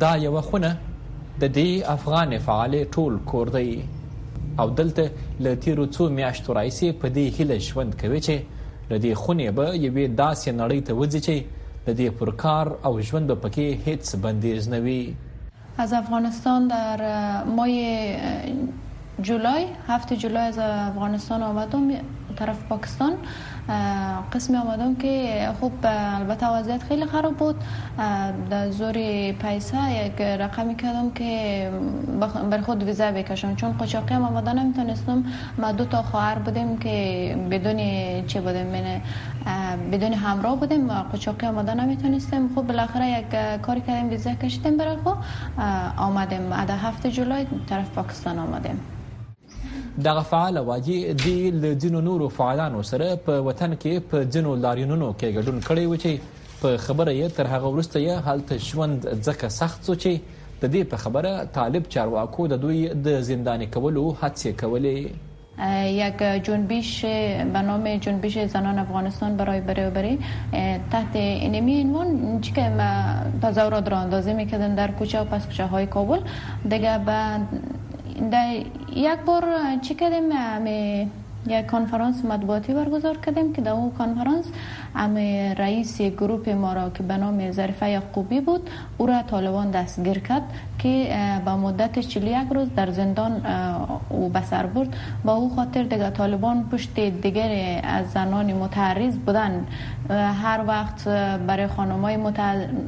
دا 0.04 0.12
یو 0.26 0.42
خونه 0.48 0.70
د 1.42 1.48
دې 1.58 1.70
افغان 1.96 2.32
فعالې 2.48 2.82
ټول 2.96 3.14
کور 3.32 3.48
دی 3.56 3.72
او 4.62 4.68
دلته 4.80 5.06
ل 5.46 5.58
تیرو 5.64 5.86
څو 5.96 6.04
میاشتو 6.18 6.50
راځي 6.60 6.88
په 7.02 7.08
دې 7.16 7.26
هله 7.38 7.56
ژوند 7.68 7.92
کوي 8.02 8.20
چې 8.28 8.36
ل 8.92 9.02
دې 9.04 9.12
خونه 9.22 9.48
به 9.58 9.66
یوې 9.86 10.06
داسې 10.22 10.48
نړۍ 10.62 10.80
ته 10.88 10.92
وځي 11.00 11.20
چې 11.28 11.36
د 11.88 11.90
دې 12.00 12.08
پر 12.20 12.30
کار 12.44 12.66
او 12.86 12.94
ژوند 13.08 13.30
پکې 13.44 13.68
هیڅ 13.86 14.04
بندیز 14.26 14.62
نه 14.74 14.80
وي 14.86 15.02
از 15.86 15.94
افغانستان 16.02 16.68
در 16.74 17.04
ماه 17.60 19.26
جولای 19.32 19.62
هفته 19.88 20.16
جولای 20.24 20.46
از 20.54 20.58
افغانستان 20.90 21.44
آمدم 21.52 21.86
طرف 22.36 22.64
پاکستان 22.70 23.14
قسم 24.34 24.56
آمدم 24.56 24.96
که 24.96 25.48
خوب 25.60 25.72
البته 25.84 26.48
وضعیت 26.50 26.84
خیلی 26.84 27.06
خراب 27.06 27.38
بود 27.38 27.56
در 28.50 28.70
زور 28.70 28.92
پیسه 29.32 30.06
یک 30.06 30.22
رقمی 30.22 30.76
کردم 30.76 31.12
که 31.12 31.72
بر 32.52 32.62
خود 32.62 32.84
ویزا 32.84 33.12
بکشم 33.12 33.56
چون 33.56 33.78
قچاقی 33.78 34.14
هم 34.14 34.24
آمده 34.24 34.54
نمیتونستم 34.54 35.24
ما 35.58 35.72
دو 35.72 35.86
تا 35.86 36.02
خواهر 36.02 36.40
بودیم 36.40 36.78
که 36.78 37.38
بدون 37.52 37.78
چه 38.28 38.42
بودیم 38.42 38.66
من 38.68 38.76
یعنی، 38.76 39.02
بدون 39.92 40.14
همراه 40.14 40.58
بودیم 40.60 40.90
و 40.90 40.94
قچاقی 40.94 41.46
آمده 41.48 41.74
نمیتونستم 41.74 42.50
خب 42.56 42.62
بالاخره 42.68 43.08
یک 43.08 43.62
کاری 43.62 43.82
کردیم 43.82 44.10
ویزه 44.10 44.36
کشیدیم 44.36 44.78
برای 44.78 44.96
خود 45.04 45.18
آمدیم 45.98 46.52
از 46.52 46.70
هفته 46.70 47.12
جولای 47.12 47.46
طرف 47.70 47.90
پاکستان 47.90 48.40
آمدیم 48.40 48.80
دغه 50.08 50.22
فعال 50.32 50.56
وادي 50.70 50.98
د 51.24 51.56
لزینو 51.64 52.00
نورو 52.08 52.28
فعالانو 52.40 52.82
سره 52.92 53.08
په 53.28 53.34
وطن 53.48 53.72
کې 53.82 53.94
په 54.12 54.18
جنو 54.34 54.52
لاریونونو 54.66 55.08
کې 55.20 55.30
ګډون 55.38 55.58
کړی 55.68 55.86
و 55.88 55.96
چې 56.04 56.12
په 56.62 56.70
خبره 56.86 57.12
یې 57.20 57.28
تر 57.40 57.46
هغه 57.54 57.68
وروسته 57.74 57.98
یې 58.08 58.24
حالت 58.28 58.50
ژوند 58.68 58.96
ځکه 59.28 59.48
سخت 59.60 59.80
سو 59.90 59.94
چې 59.96 60.38
د 60.62 60.64
دې 60.74 60.82
په 60.92 60.98
خبره 61.04 61.34
طالب 61.58 61.84
چارواکو 61.96 62.48
د 62.54 62.62
دوی 62.68 62.78
د 63.08 63.18
زندان 63.32 63.66
کولو 63.76 64.06
هڅه 64.22 64.56
کولې 64.62 65.26
یک 66.00 66.22
جنبش 66.48 66.90
به 67.56 67.64
نام 67.70 67.88
جنبش 68.06 68.38
زنان 68.52 68.78
افغانستان 68.84 69.34
برای 69.42 69.62
برابری 69.70 70.14
تحت 70.94 71.16
اینمی 71.24 71.76
عنوان 71.82 72.40
چی 72.46 72.52
که 72.60 72.88
تظاهرات 73.42 73.88
را 73.94 73.98
اندازه 74.08 74.34
میکردن 74.38 74.76
در 74.76 74.92
کوچه 75.02 75.22
و 75.22 75.26
پس 75.32 75.46
کوچه 75.50 75.66
های 75.74 75.86
کابل 75.96 76.20
دیگه 76.76 76.98
به 77.10 77.20
Da, 78.22 78.38
iar 78.94 79.20
por, 79.24 79.46
ce 79.82 79.96
credem, 79.96 80.32
am 80.56 80.68
یک 81.48 81.68
کنفرانس 81.68 82.26
مطبوعاتی 82.26 82.74
برگزار 82.74 83.18
کردیم 83.18 83.54
که 83.54 83.62
در 83.62 83.72
اون 83.72 83.92
کنفرانس 83.92 84.46
ام 84.96 85.18
رئیس 85.58 86.02
گروپ 86.02 86.50
ما 86.50 86.74
را 86.74 86.90
که 86.90 87.04
به 87.04 87.18
نام 87.18 87.52
ظریفه 87.52 87.90
یعقوبی 87.90 88.40
بود 88.42 88.70
او 88.98 89.06
را 89.06 89.22
طالبان 89.22 89.72
دستگیر 89.72 90.20
کرد 90.20 90.42
که 90.80 91.12
با 91.46 91.58
مدت 91.58 92.00
41 92.00 92.36
روز 92.52 92.68
در 92.76 92.92
زندان 92.92 93.42
او 94.10 94.30
بسر 94.30 94.66
برد 94.66 94.96
با 95.26 95.34
او 95.36 95.56
خاطر 95.56 95.84
دیگه 95.84 96.10
طالبان 96.10 96.70
پشت 96.70 97.00
دیگر 97.00 97.82
از 97.84 98.12
زنان 98.12 98.54
متعرض 98.54 99.18
بودن 99.18 99.68
هر 100.44 100.64
وقت 100.68 101.08
برای 101.48 101.68
خانمای 101.68 102.18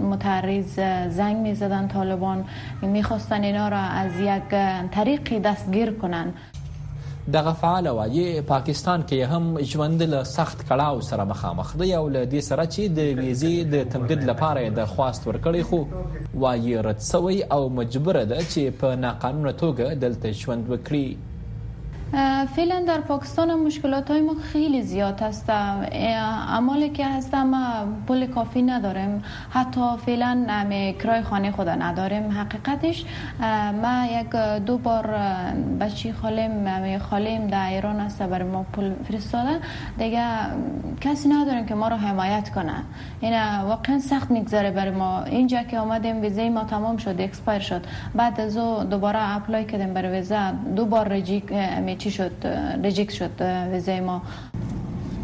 متعرض 0.10 0.80
زنگ 1.10 1.38
می 1.38 1.56
زدن 1.56 1.88
طالبان 1.88 2.46
میخواستن 2.82 3.44
اینا 3.44 3.70
را 3.70 3.80
از 3.80 4.12
یک 4.20 4.44
طریقی 4.92 5.40
دستگیر 5.40 5.92
کنن 5.92 6.34
دغه 7.28 7.54
فعال 7.54 7.88
وایي 7.88 8.42
پاکستان 8.42 9.04
کې 9.10 9.22
هم 9.32 9.60
ژوند 9.72 10.02
له 10.14 10.22
سخت 10.38 10.60
کړاو 10.70 10.98
سره 11.10 11.24
مخامخ 11.34 11.70
دی 11.82 11.90
او 12.00 12.06
له 12.16 12.24
دې 12.34 12.42
سره 12.50 12.64
چې 12.74 12.82
د 12.98 13.00
ویزې 13.20 13.56
د 13.74 13.94
تمدید 13.94 14.22
لپاره 14.30 14.62
د 14.80 14.88
خواست 14.94 15.22
ورکړی 15.30 15.64
خو 15.70 15.80
وایي 16.46 16.76
رد 16.88 17.00
سوی 17.14 17.38
او 17.54 17.62
مجبور 17.82 18.16
ده 18.32 18.40
چې 18.52 18.62
په 18.82 18.88
ناقانونه 19.08 19.52
توګه 19.62 19.86
دلته 20.06 20.28
ژوند 20.42 20.64
وکړي 20.72 21.06
فعلا 22.56 22.84
در 22.88 23.02
پاکستان 23.02 23.56
مشکلات 23.60 24.12
های 24.12 24.22
ما 24.22 24.34
خیلی 24.34 24.82
زیاد 24.82 25.22
هست 25.22 25.50
اما 25.50 26.88
که 26.88 27.08
هستم 27.08 27.54
پول 28.08 28.26
کافی 28.28 28.62
ندارم 28.62 29.24
حتی 29.50 29.82
فعلا 30.06 30.46
کرای 31.04 31.22
خانه 31.22 31.52
خود 31.52 31.70
نداریم 31.70 32.32
حقیقتش 32.32 33.06
ما 33.84 34.06
یک 34.22 34.30
دو 34.66 34.78
بار 34.78 35.16
بچی 35.80 36.14
خالم 36.14 36.98
خالم 37.00 37.48
در 37.48 37.70
ایران 37.70 38.00
است. 38.00 38.22
برای 38.22 38.48
ما 38.50 38.64
پول 38.64 38.94
فرستاده 39.08 39.60
دیگه 39.98 40.26
کسی 41.02 41.30
ندارم 41.30 41.66
که 41.66 41.76
ما 41.76 41.88
رو 41.88 41.96
حمایت 41.96 42.50
کنه 42.56 42.74
این 43.22 43.34
واقعا 43.64 44.00
سخت 44.00 44.32
میگذره 44.32 44.72
برای 44.72 44.92
ما 44.92 45.24
اینجا 45.24 45.64
که 45.64 45.80
آمدیم 45.80 46.22
ویزه 46.22 46.50
ما 46.50 46.64
تمام 46.64 46.98
شد 46.98 47.22
اکسپایر 47.22 47.60
شد 47.60 47.84
بعد 48.16 48.42
از 48.42 48.58
او 48.58 48.84
دوباره 48.84 49.36
اپلای 49.36 49.66
کردیم 49.66 49.94
برای 49.94 50.12
ویزه 50.12 50.52
دو 50.76 50.86
بار 50.86 51.08
رجی 51.08 51.44
چی 52.02 52.12
شد 52.12 52.38
ریجکت 52.84 53.14
شد 53.14 53.36
ویزه 53.72 54.00
ما 54.00 54.22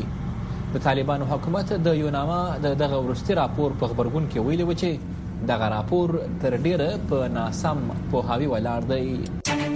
د 0.76 0.84
طالبانو 0.88 1.30
حکومت 1.32 1.72
د 1.88 1.98
یو 2.02 2.12
نامه 2.18 2.72
دغه 2.84 3.00
ورستي 3.06 3.38
راپور 3.42 3.78
په 3.84 3.92
خبرګون 3.92 4.30
کې 4.34 4.50
ویلي 4.50 4.68
و 4.70 4.78
چې 4.82 5.48
دغه 5.54 5.72
راپور 5.76 6.14
تر 6.44 6.56
ډیره 6.68 6.90
په 7.14 7.32
ناسم 7.40 7.82
پوهاوی 8.14 8.52
ولاړ 8.54 8.92
دی 8.94 9.75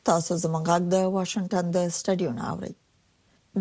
تاسو 0.10 0.38
زموږ 0.44 0.64
غږ 0.72 0.84
د 0.94 0.96
واشنگټن 1.18 1.66
د 1.76 1.78
سټډیو 1.98 2.32
نه 2.38 2.48
اورئ 2.52 2.74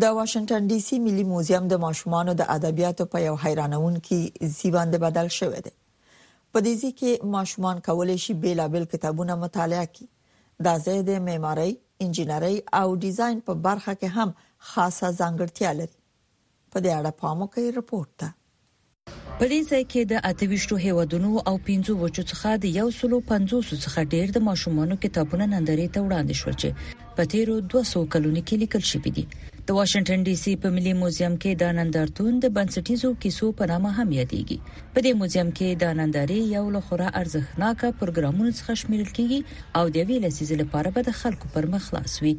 د 0.01 0.03
واشنگټن 0.19 0.71
ډي 0.73 0.79
سي 0.89 0.99
ملي 1.07 1.27
موزیم 1.35 1.67
د 1.75 1.83
ماشومانو 1.87 2.37
د 2.43 2.49
ادبیاتو 2.57 3.09
په 3.13 3.25
یو 3.27 3.35
حیرانونکې 3.45 4.51
زیباند 4.59 4.99
بدل 5.09 5.27
شوې 5.39 5.61
ده 5.69 5.79
په 6.55 6.65
دې 6.65 6.95
کې 6.99 7.35
ماشومان 7.37 7.85
کولای 7.91 8.21
شي 8.27 8.37
بیلابل 8.47 8.89
کتابونه 8.97 9.37
مطالعه 9.47 9.87
کړي 9.95 10.67
دا 10.67 10.79
زه 10.87 11.01
د 11.11 11.23
معماری 11.29 11.71
انجنیری 12.05 12.61
او 12.81 12.87
ډیزاین 13.05 13.41
په 13.49 13.59
برخه 13.67 13.95
کې 14.01 14.09
هم 14.17 14.33
خاصه 14.71 15.11
ځانګړتیا 15.19 15.71
لري 15.81 15.99
په 16.71 16.83
دې 16.83 16.91
اړه 16.99 17.11
پام 17.21 17.43
کوي 17.55 17.71
رپورت 17.79 18.11
ته 18.23 18.33
په 19.37 19.45
دې 19.51 19.59
ځای 19.69 19.83
کې 19.91 20.01
د 20.11 20.23
اتويشتو 20.29 20.79
هیوادونو 20.85 21.31
او 21.51 21.55
پنځو 21.69 21.93
وچو 22.01 22.23
څخه 22.31 22.59
د 22.65 22.75
150 22.81 23.71
څخه 23.85 24.05
ډیر 24.15 24.35
د 24.37 24.45
ماشومانو 24.49 24.95
کتابونه 25.05 25.47
نندري 25.53 25.87
ته 25.95 25.99
وړاندې 26.05 26.35
شول 26.41 26.55
چې 26.61 26.69
په 27.17 27.25
تیرو 27.33 27.55
200 27.71 28.01
کلونو 28.13 28.41
کې 28.47 28.57
لیکل 28.65 28.83
شوې 28.91 29.11
دي 29.17 29.23
د 29.67 29.75
واشنگټن 29.79 30.23
ډي 30.27 30.33
سي 30.43 30.53
په 30.63 30.69
ملي 30.77 30.93
موزیم 31.01 31.35
کې 31.41 31.51
د 31.63 31.75
نندارتون 31.79 32.39
د 32.45 32.49
بنسټیزو 32.55 33.09
کیسو 33.25 33.49
په 33.59 33.67
نامه 33.71 33.91
هم 33.99 34.07
یادېږي 34.19 34.57
په 34.95 35.03
دې 35.05 35.11
موزیم 35.21 35.51
کې 35.59 35.67
د 35.83 35.95
ننداري 35.99 36.39
یو 36.55 36.63
له 36.75 36.81
خورا 36.87 37.11
ارزښتناک 37.21 37.79
پروګرامونو 38.01 38.51
څخه 38.59 38.79
شمیرل 38.81 39.11
کیږي 39.17 39.39
او 39.79 39.83
د 39.99 40.11
ویل 40.11 40.25
سیز 40.39 40.51
لپاره 40.63 40.93
به 40.97 41.01
د 41.09 41.17
خلکو 41.21 41.45
پر 41.55 41.69
مخ 41.75 41.81
خلاص 41.89 42.13
وي 42.23 42.33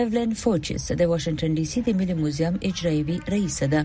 ایولن 0.00 0.36
فوچس 0.44 0.84
د 1.00 1.02
واشنگټن 1.12 1.58
ډي 1.60 1.64
سي 1.74 1.84
د 1.90 2.00
ملي 2.04 2.16
موزیم 2.22 2.60
اجرایوي 2.72 3.18
رئیس 3.36 3.58
ده 3.76 3.84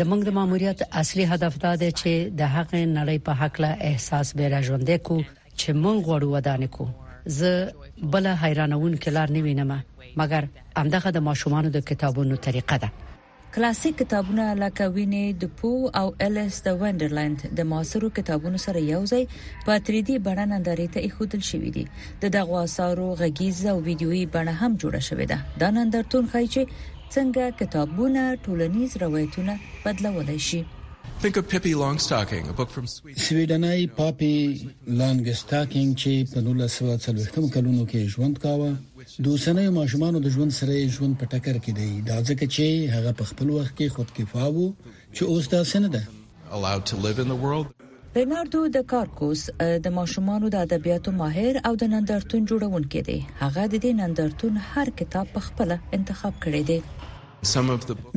زمونږ 0.00 0.20
د 0.28 0.38
ماموریت 0.42 0.80
اصلي 1.04 1.24
هدف 1.36 1.54
دا 1.68 1.72
دی 1.86 1.90
چې 1.94 2.36
د 2.42 2.54
حق 2.58 2.70
نړۍ 2.96 3.16
په 3.30 3.40
حق 3.42 3.62
له 3.66 3.70
احساس 3.92 4.36
به 4.38 4.52
راژوندې 4.58 5.10
کو 5.10 5.20
چې 5.60 5.70
مونږ 5.84 5.98
غواړو 6.08 6.28
ودانې 6.36 6.68
کوو 6.78 6.92
زه 7.26 7.72
بل 8.10 8.26
حیرانون 8.26 8.92
کلار 9.04 9.28
نه 9.32 9.40
وینم 9.42 9.72
مګر 10.20 10.44
همدغه 10.80 11.10
د 11.16 11.24
ماشومان 11.28 11.64
د 11.76 11.84
کتابونو 11.90 12.36
طریقه 12.46 12.76
ده 12.82 12.88
کلاسیک 13.54 13.94
کتابونه 14.02 14.46
لکه 14.62 14.84
وینې 14.96 15.24
د 15.42 15.44
پو 15.60 15.72
او 16.00 16.06
ال 16.26 16.36
اس 16.46 16.56
د 16.66 16.76
وندرلند 16.82 17.38
د 17.60 17.68
معاصرو 17.70 18.10
کتابونو 18.18 18.58
سره 18.66 18.80
یوځای 18.94 19.24
په 19.68 19.72
3D 19.88 20.10
بڼه 20.28 20.44
نندارې 20.52 20.86
ته 20.94 20.98
ایښودل 21.06 21.42
شوې 21.50 21.70
دي 21.76 21.84
د 22.24 22.34
دغه 22.36 22.52
آثارو 22.66 23.08
غږیز 23.22 23.58
او 23.72 23.76
ویډیويي 23.86 24.24
بڼه 24.34 24.54
هم 24.60 24.72
جوړه 24.82 25.00
شوې 25.08 25.26
ده 25.30 25.38
دا 25.64 25.68
نندرتون 25.80 26.24
ښایي 26.32 26.48
چې 26.54 26.62
څنګه 27.14 27.44
کتابونه 27.60 28.22
ټولنیز 28.46 28.90
روایتونه 29.04 29.54
بدلولای 29.84 30.40
شي 30.48 30.62
سویډنۍ 31.24 33.80
پاپي 33.98 34.34
لانګستاکینګ 35.00 35.90
چې 36.00 36.12
په 36.32 36.38
1940 36.40 37.52
کلونو 37.54 37.82
کې 37.92 38.00
ژوند 38.14 38.36
کاوه 38.44 38.70
د 39.22 39.26
اوسنۍ 39.34 39.66
ماشومانو 39.78 40.18
د 40.26 40.28
ژوند 40.34 40.52
سره 40.60 40.74
ژوند 40.98 41.14
په 41.22 41.28
ټکر 41.34 41.56
کې 41.64 41.72
دی 41.78 41.90
دا 42.10 42.16
ځکه 42.28 42.44
چې 42.54 42.66
هغه 42.96 43.12
په 43.22 43.28
خپل 43.30 43.48
وخت 43.56 43.72
کې 43.78 43.92
خود 43.96 44.08
کفا 44.18 44.44
وو 44.54 44.66
چې 45.16 45.22
اوس 45.32 45.44
داسې 45.56 45.76
نه 45.86 45.90
ده 45.96 46.02
بناردو 48.18 48.60
د 48.76 48.78
کارکوس 48.92 49.40
د 49.88 49.96
ماشومانو 49.98 50.46
د 50.54 50.56
ادبیاتو 50.68 51.10
ماهر 51.24 51.54
او 51.70 51.74
د 51.82 51.84
نندرتون 51.96 52.40
جوړونکو 52.52 53.00
دی 53.10 53.18
هغه 53.42 53.62
د 53.74 53.76
نندرتون 54.04 54.52
هر 54.70 54.86
کتاب 55.02 55.26
په 55.38 55.44
خپل 55.48 55.68
انتخاب 55.96 56.34
کړی 56.46 56.62
دی 56.70 56.80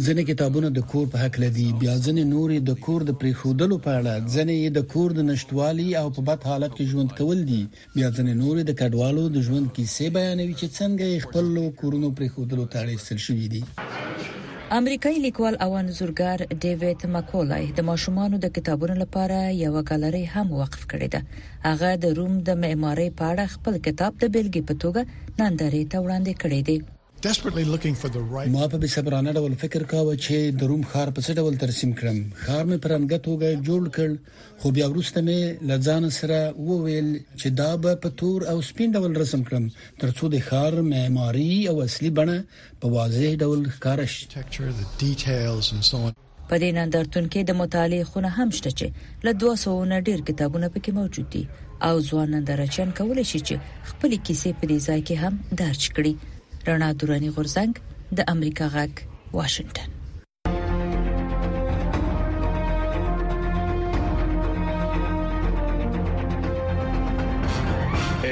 ځنې 0.06 0.24
کتابونه 0.30 0.70
د 0.76 0.80
کور 0.92 1.06
په 1.16 1.24
حق 1.24 1.36
لدی 1.44 1.66
بیا 1.82 1.94
ځنې 2.06 2.24
نورې 2.34 2.58
د 2.70 2.80
کور 2.86 3.00
د 3.10 3.18
پریخودلو 3.24 3.76
په 3.86 3.92
اړه 4.00 4.14
ځنې 4.36 4.60
د 4.78 4.88
کور 4.94 5.10
د 5.18 5.22
نشټوالي 5.30 5.88
او 6.02 6.08
په 6.16 6.22
بد 6.30 6.40
حالت 6.52 6.72
کې 6.78 6.90
ژوند 6.94 7.10
کول 7.20 7.40
دي 7.52 7.60
بیا 7.96 8.08
ځنې 8.18 8.34
نورې 8.44 8.64
د 8.70 8.78
کډوالو 8.82 9.24
د 9.38 9.48
ژوند 9.48 9.68
کیسې 9.78 10.06
بیانوي 10.18 10.54
چې 10.60 10.68
څنګه 10.78 11.24
خپل 11.26 11.48
کورونو 11.84 12.08
پریخودلو 12.20 12.64
ته 12.72 12.78
اړ 12.82 12.88
ایستل 12.98 13.20
شوې 13.26 13.46
دي 13.54 13.62
امریکایي 14.80 15.20
لیکوال 15.26 15.56
او 15.66 15.72
انزورګر 15.82 16.38
ډیوډ 16.64 17.00
ماکولای 17.16 17.66
د 17.80 17.88
ماشومانو 17.90 18.36
د 18.44 18.48
کتابونو 18.58 18.96
لپاره 19.04 19.40
یو 19.64 19.74
ګالری 19.90 20.22
هم 20.36 20.48
وقف 20.62 20.82
کړې 20.90 21.08
ده 21.14 21.22
هغه 21.70 21.90
د 22.06 22.16
روم 22.22 22.34
د 22.52 22.62
معمارۍ 22.66 23.10
په 23.22 23.32
اړه 23.32 23.46
خپل 23.58 23.74
کتاب 23.90 24.12
د 24.22 24.26
بیلګې 24.34 24.62
په 24.68 24.74
توګه 24.84 25.02
نندارې 25.40 25.82
ته 25.92 25.98
وړاندې 26.04 26.34
کړې 26.42 26.62
دی 26.72 26.80
ما 27.24 27.32
په 28.72 28.78
بسبرانه 28.84 29.32
ډول 29.38 29.56
فکر 29.64 29.84
کاوه 29.94 30.12
چې 30.26 30.36
د 30.60 30.70
روم 30.72 30.84
خار 30.92 31.02
په 31.16 31.22
څه 31.26 31.32
ډول 31.40 31.54
ترسیم 31.64 31.90
کړم 32.02 32.20
خار 32.44 32.64
مې 32.70 32.78
پرانګه 32.86 33.18
توګه 33.28 33.48
جوړ 33.70 33.82
کړ 33.98 34.10
خو 34.62 34.68
بیا 34.78 34.88
ورسته 34.94 35.20
مې 35.28 35.42
لزان 35.72 36.04
سره 36.20 36.38
وویل 36.70 37.10
چې 37.40 37.48
دا 37.60 37.72
به 37.88 37.92
په 38.06 38.10
تور 38.22 38.40
او 38.54 38.56
سپین 38.70 38.90
ډول 39.00 39.14
رسم 39.24 39.42
کړم 39.52 39.64
ترڅو 40.06 40.24
د 40.38 40.46
خار 40.48 40.72
معماری 40.92 41.50
او 41.74 41.76
اصلي 41.88 42.10
بڼه 42.22 42.38
په 42.86 42.94
واضح 42.96 43.38
ډول 43.44 43.60
ښکارش 43.76 44.14
په 46.50 46.56
دې 46.62 46.72
نندرتون 46.80 47.26
کې 47.32 47.42
د 47.50 47.52
مطالعې 47.62 48.06
خونه 48.10 48.30
هم 48.40 48.50
شته 48.62 48.72
چې 48.80 48.88
له 49.30 49.38
200 49.44 49.76
نه 49.94 49.98
ډیر 50.10 50.20
کتابونه 50.34 50.68
پکې 50.74 50.92
موجود 51.04 51.30
دي 51.38 51.44
او 51.88 51.96
ځوان 52.10 52.28
نندرچن 52.40 52.90
کولای 52.98 53.26
شي 53.32 53.40
چې 53.48 53.56
خپل 53.94 54.12
کیسې 54.28 54.50
په 54.60 54.66
دې 54.70 54.78
ځای 54.88 55.00
کې 55.08 55.16
هم 55.24 55.34
درج 55.64 55.84
کړي 56.00 56.14
رڼا 56.68 56.90
دوراني 57.02 57.30
غورځنګ 57.36 57.72
د 58.18 58.20
امریکا 58.34 58.66
غږ 58.76 58.92
واشنگټن 59.38 59.90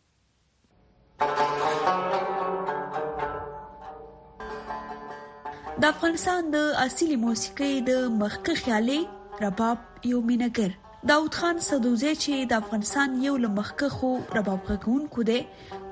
د 5.83 5.91
افغانستان 5.95 6.51
د 6.55 6.65
اصلي 6.87 7.19
موسیقۍ 7.27 7.73
د 7.93 8.09
مخکې 8.23 8.65
خیالي 8.65 8.99
رباب 9.43 10.09
یو 10.13 10.21
مینګر 10.31 10.75
داوود 11.09 11.35
خان 11.39 11.59
صدوزی 11.63 12.11
چې 12.21 12.37
د 12.51 12.61
افغانستان 12.63 13.09
یو 13.23 13.31
لمخکه 13.41 13.87
خو 13.95 14.07
رباب 14.37 14.61
غږون 14.69 15.01
کو 15.15 15.23
دی 15.29 15.39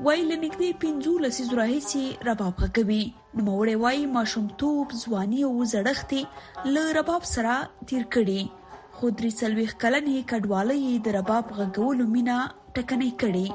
وای 0.06 0.22
لنګدې 0.32 0.70
پنځو 0.84 1.12
لسیزو 1.26 1.58
راهیسي 1.60 2.06
رباب 2.28 2.54
غږوي 2.62 3.02
نو 3.36 3.42
مورې 3.50 3.76
وای 3.84 4.00
ماشومتوب 4.16 4.86
ځواني 5.04 5.42
او 5.50 5.52
زړښت 5.74 6.12
له 6.78 6.84
رباب 6.98 7.24
سره 7.34 7.54
تیر 7.90 8.04
کړي 8.14 8.42
خو 8.96 9.06
درې 9.20 9.32
سلويخ 9.44 9.76
کلن 9.84 10.06
هی 10.14 10.22
کډوالې 10.32 11.04
د 11.08 11.16
رباب 11.18 11.46
غږولو 11.58 12.04
مینا 12.14 12.38
ټکنې 12.76 13.12
کړي 13.22 13.48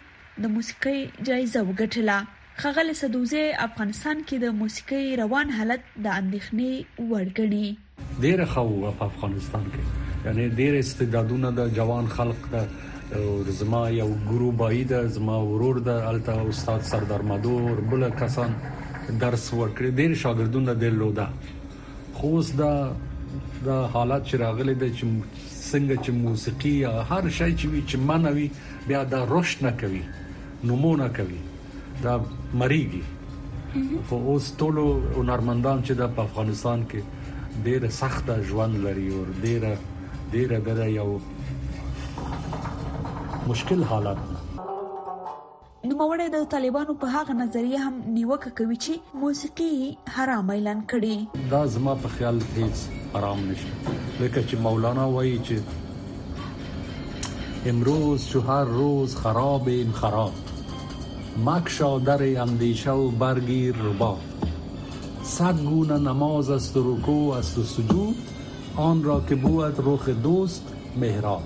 د 0.45 0.50
موسیقي 0.56 0.97
جایزه 1.28 1.62
وګټله 1.62 2.63
خغل 2.63 2.89
سدوزه 2.97 3.43
افغانستان 3.67 4.19
کې 4.28 4.38
د 4.41 4.52
موسیقي 4.58 4.97
روان 5.21 5.54
حالت 5.60 5.86
د 6.08 6.12
اندېښنې 6.15 7.08
وړګني 7.12 8.19
ډیر 8.26 8.43
خو 8.52 8.65
په 9.00 9.06
افغانستان 9.12 9.63
کې 9.76 9.86
یعنی 10.30 10.45
ډیر 10.60 10.78
استعدادونه 10.82 11.52
د 11.60 11.71
جوان 11.80 12.10
خلق 12.19 12.45
ته 12.52 13.23
زما 13.62 13.80
یو 13.95 14.06
ګروپ 14.28 14.62
اېدا 14.67 15.02
زما 15.15 15.39
ورور 15.47 15.80
د 15.88 15.97
الټا 16.12 16.54
استاد 16.54 16.86
سردار 16.91 17.26
مدور 17.34 17.82
بل 17.95 18.08
کسان 18.21 18.54
درس 19.26 19.47
ورکړي 19.54 19.97
ډیر 20.02 20.15
شاګردونه 20.26 20.78
درلوده 20.86 21.28
خو 22.19 22.32
اوس 22.43 22.54
دا 22.62 22.69
دا 23.00 23.80
حالت 23.97 24.30
چې 24.30 24.45
راغلي 24.45 24.78
د 24.86 24.93
څنګه 25.02 26.00
چې 26.06 26.17
موسیقي 26.21 26.76
هر 26.86 27.36
شی 27.41 27.52
چې 27.58 27.91
چې 27.91 28.08
منوي 28.13 28.47
بیا 28.91 29.04
دا 29.17 29.23
روش 29.36 29.58
نه 29.65 29.73
کوي 29.84 30.06
نمونه 30.63 31.08
کوي 31.15 31.39
دا 32.04 32.15
مریږي 32.54 33.04
خو 34.10 34.17
اوس 34.32 34.46
ټول 34.62 34.78
هنرمندان 35.17 35.84
چې 35.86 35.93
د 36.00 36.02
افغانستان 36.24 36.86
کې 36.93 37.60
ډېر 37.67 37.86
سخته 38.00 38.36
ژوند 38.52 38.78
لري 38.86 39.06
او 39.13 39.26
ډېر 39.43 39.65
ډېر 40.34 40.56
ډېر 40.58 40.88
یو 40.88 41.17
مشکل 43.54 43.84
حالت 43.91 44.24
نو 45.88 45.96
موړې 46.02 46.28
د 46.38 46.50
طالبانو 46.56 46.96
په 47.06 47.13
هغه 47.17 47.36
نظریه 47.43 47.84
هم 47.88 48.02
نیوکه 48.17 48.50
کوي 48.62 48.80
چې 48.86 49.22
موسیقي 49.26 49.74
حرام 50.17 50.50
اعلان 50.56 50.82
کړي 50.96 51.48
دا 51.54 51.65
زما 51.76 51.96
په 52.06 52.15
خیال 52.17 52.41
هیڅ 52.48 52.88
حرام 53.15 53.46
نشته 53.52 53.91
لکه 53.91 54.41
چې 54.50 54.56
مولانا 54.67 55.06
وایي 55.15 55.38
چې 55.50 55.86
امروز 57.74 58.26
شو 58.32 58.41
هر 58.50 58.65
روز 58.82 59.15
خرابیم 59.22 59.91
خراب 60.02 60.43
مکشا 61.45 62.00
در 62.00 62.39
اندیشه 62.41 62.91
و 62.91 63.12
برگیر 63.12 63.76
ربا 63.76 64.17
صد 65.23 65.56
گونه 65.58 65.97
نماز 65.97 66.50
است 66.50 66.78
و 66.78 66.95
رکوع 66.95 67.36
است 67.36 67.58
و 67.58 67.63
سجود 67.63 68.15
آن 68.78 69.04
را 69.04 69.21
که 69.30 69.36
بود 69.36 69.73
رخ 69.78 70.10
دوست 70.10 70.63
مهراب 71.02 71.41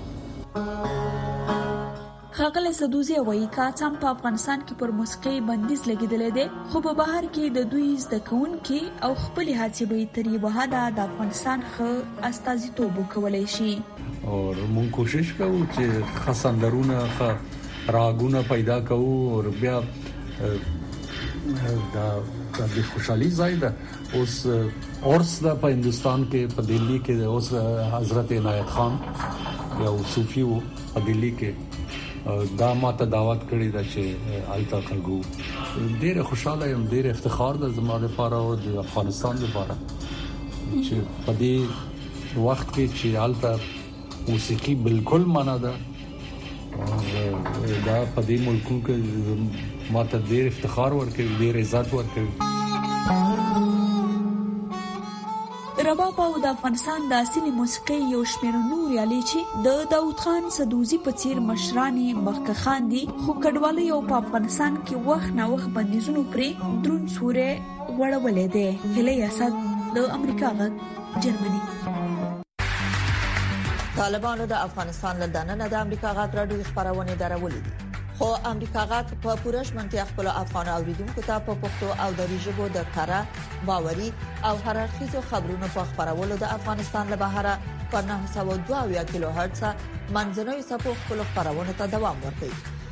خغل 2.30 2.72
صدوزی 2.72 3.16
وایي 3.16 3.46
کاتم 3.46 3.96
په 4.00 4.06
افغانستان 4.08 4.60
کې 4.68 4.72
پر 4.74 4.90
موسیقي 4.90 5.40
بندیز 5.40 5.82
لګیدل 5.88 6.34
دي 6.34 6.46
خو 6.68 6.80
په 6.80 6.94
بهر 6.94 7.24
کې 7.32 7.56
د 7.56 7.68
دوی 7.70 7.96
زده 7.96 8.20
کوونکي 8.20 8.80
او 9.02 9.14
خپل 9.14 9.44
هڅې 9.44 9.82
به 9.88 10.08
ترې 10.14 10.38
وهدا 10.42 10.90
د 10.90 10.98
افغانستان 11.00 11.62
خو 11.76 11.88
استازي 12.22 12.68
توبو 12.76 13.04
کولای 13.14 13.46
شي 13.46 13.82
او 14.26 14.54
مونږ 14.54 14.90
کوشش 14.90 15.32
کوو 15.32 15.60
چې 15.74 15.80
خسندرونه 16.26 16.98
خو 17.18 17.30
راګونه 17.88 18.40
پیدا 18.48 18.78
کوو 18.88 19.42
او 19.44 19.50
بیا 19.60 19.80
دا 21.94 22.06
د 22.58 22.82
خوشحالي 22.92 23.28
ځای 23.38 23.56
ده 23.64 23.74
اوس 24.18 24.34
اورس 25.02 25.32
د 25.44 25.56
په 25.60 25.68
هندستان 25.68 26.24
کې 26.30 26.46
په 26.56 26.62
دلی 26.68 26.98
کې 26.98 27.24
اوس 27.34 27.52
حضرت 27.94 28.32
عنایت 28.38 28.68
خان 28.76 28.96
یو 29.84 29.96
صوفي 30.14 30.42
وو 30.48 30.60
په 30.92 31.00
دلی 31.06 31.30
کې 31.42 32.50
دا 32.62 32.72
ماته 32.82 33.06
دعوت 33.16 33.42
کړی 33.52 33.74
دا 33.76 33.82
چې 33.92 34.48
التا 34.56 34.80
خلګو 34.88 35.36
ډېر 36.00 36.22
خوشاله 36.32 36.68
یم 36.70 36.86
ډېر 36.88 37.10
افتخار 37.14 37.54
ده 37.54 37.68
زموږ 37.68 38.04
لپاره 38.04 38.36
او 38.36 38.54
د 38.54 38.76
افغانستان 38.78 39.36
لپاره 39.46 39.76
چې 39.92 41.24
په 41.26 41.36
دې 41.38 42.38
وخت 42.38 42.74
کې 42.74 43.00
چې 43.00 43.16
التا 43.26 43.56
موسیقي 44.28 44.74
بالکل 44.88 45.26
معنا 45.38 45.56
ده 45.64 45.72
او 46.72 46.98
دا 47.86 47.96
په 48.14 48.24
دې 48.28 48.36
ملکو 48.44 48.74
کې 48.84 49.40
ماته 49.94 50.18
ډېر 50.30 50.48
افتخار 50.50 50.92
ورکړي 50.98 51.26
ډېر 51.40 51.58
عزت 51.62 51.88
ورکړي 51.96 52.28
رباب 55.86 56.16
او 56.24 56.30
د 56.44 56.46
افغانستان 56.54 57.00
د 57.10 57.12
اصلي 57.24 57.52
موسیقي 57.60 57.98
یو 58.14 58.20
شمېر 58.34 58.54
نور 58.70 58.88
یالي 58.96 59.20
چې 59.30 59.40
د 59.66 59.68
داوود 59.92 60.18
خان 60.26 60.44
سدوزي 60.56 60.98
په 61.08 61.12
چیر 61.22 61.36
مشرانې 61.48 62.08
مخکه 62.28 62.54
خان 62.62 62.82
دي 62.92 63.02
خو 63.24 63.32
کډوالۍ 63.42 63.86
او 63.96 64.00
په 64.12 64.16
افغانستان 64.24 64.72
کې 64.86 64.94
وخت 65.10 65.30
نه 65.40 65.46
وخت 65.54 65.68
بندیزونه 65.76 66.22
پرې 66.36 66.50
درون 66.86 67.04
سورې 67.18 67.50
وړولې 67.98 68.48
دي 68.56 68.66
هله 68.96 69.12
یاسد 69.24 69.52
د 70.00 70.02
امریکا 70.20 70.48
غ 70.62 70.64
جرمني 71.26 71.62
طالبانو 74.02 74.44
د 74.50 74.54
افغانستان 74.68 75.14
له 75.22 75.28
دننه 75.36 75.66
د 75.72 75.74
امریکا 75.84 76.10
غاټ 76.18 76.30
راډیو 76.40 76.68
خبرونه 76.70 77.12
درولې 77.24 77.60
دي 77.64 77.72
خو 78.18 78.28
امریکا 78.52 78.82
غاټ 78.92 79.08
په 79.24 79.30
پورش 79.42 79.68
منتي 79.76 80.00
خپل 80.10 80.26
افغان 80.42 80.66
اوریدونکو 80.76 81.20
ته 81.28 81.36
په 81.46 81.52
پښتو 81.62 81.88
او 82.06 82.10
دری 82.18 82.36
ژبه 82.46 82.64
د 82.78 82.90
کارا 82.98 83.20
باوري 83.70 84.08
او 84.50 84.54
هررخیزو 84.66 85.20
خبرونو 85.30 85.66
په 85.78 85.82
خبرولو 85.94 86.34
د 86.44 86.50
افغانستان 86.58 87.04
له 87.16 87.22
بهره 87.24 87.54
په 87.94 87.98
902 88.12 89.08
کیلو 89.14 89.30
هرتز 89.40 89.62
منځنوي 90.16 90.62
سپو 90.70 90.90
خپل 91.00 91.18
خبرونه 91.34 91.72
ته 91.82 91.92
دوام 91.98 92.16
ورکوي 92.28 92.56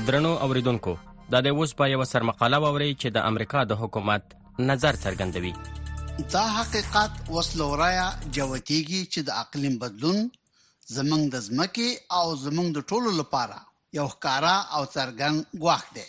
درنو 0.08 0.32
اوریدونکو 0.46 0.94
دا 1.32 1.40
د 1.46 1.48
اوس 1.58 1.72
په 1.80 1.86
یو 1.94 2.04
سرمقاله 2.12 2.58
ووري 2.64 2.92
چې 3.02 3.08
د 3.16 3.26
امریکا 3.32 3.60
د 3.72 3.78
حکومت 3.82 4.24
نظر 4.70 4.96
څرګندوي 5.04 5.54
دا 6.36 6.46
حقیقت 6.58 7.12
وسلورایا 7.36 8.08
جوتیږي 8.36 9.02
چې 9.12 9.20
د 9.28 9.30
اقلیم 9.44 9.76
بدلون 9.84 10.20
زمنګ 10.96 11.24
د 11.36 11.44
زمکه 11.48 11.90
او 12.18 12.24
زمنګ 12.46 12.70
د 12.78 12.86
ټولو 12.94 13.10
لپاره 13.20 13.58
یو 14.00 14.08
ښکارا 14.16 14.56
او 14.76 14.82
څرګند 14.96 15.38
غواخ 15.66 15.84
دی 16.00 16.08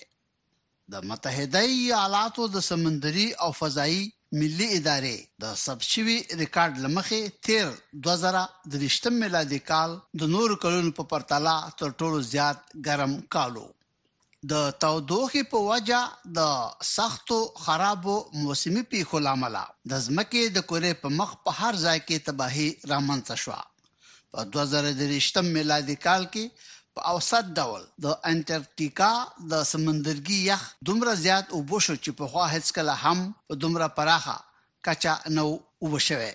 د 0.93 1.05
متحده 1.11 1.63
ایالاتو 1.77 2.43
د 2.55 2.67
سمندري 2.71 3.27
او 3.47 3.51
فضائي 3.61 4.01
ملي 4.41 4.69
ادارې 4.79 5.17
د 5.45 5.55
سبشوي 5.67 6.19
ریکارډ 6.43 6.75
لمخې 6.87 7.21
تیر 7.49 7.67
2023 8.09 9.15
میلادي 9.23 9.61
کال 9.71 9.91
د 10.23 10.35
نور 10.39 10.59
کلونو 10.67 10.91
په 11.03 11.09
پرتله 11.15 11.57
تر 11.85 11.89
ټولو 12.03 12.19
زیات 12.33 12.61
ګرم 12.91 13.15
کالو 13.39 13.69
د 14.51 14.55
تودوخې 14.83 15.43
په 15.53 15.59
وجه 15.71 15.99
د 16.39 16.41
سختو 16.97 17.37
خرابو 17.65 18.15
موسمي 18.45 18.83
پیښو 18.93 19.19
لامل 19.27 19.57
د 19.91 19.93
ځمکې 20.07 20.43
د 20.57 20.59
کورې 20.71 20.93
په 21.03 21.09
مخ 21.19 21.31
په 21.45 21.51
هر 21.61 21.75
ځای 21.85 21.99
کې 22.07 22.25
تباهي 22.29 22.69
رامنځته 22.93 23.35
شو 23.43 23.53
په 24.33 24.41
2023 24.57 25.55
میلادي 25.57 25.97
کال 26.07 26.23
کې 26.33 26.45
په 26.95 27.01
اوسط 27.13 27.45
ډول 27.59 27.83
د 28.05 28.07
انټارکټیکا 28.31 29.13
د 29.53 29.53
سمندرګي 29.73 30.39
یخ 30.51 30.63
دومره 30.89 31.13
زیات 31.25 31.47
او 31.55 31.59
بوشو 31.71 31.95
چې 32.05 32.11
په 32.19 32.25
خوا 32.31 32.47
هیڅ 32.55 32.67
کله 32.77 32.95
هم 33.05 33.19
په 33.49 33.53
دومره 33.63 33.87
پراخه 33.99 34.37
کچا 34.87 35.15
نو 35.37 35.45
وبښوي 35.85 36.33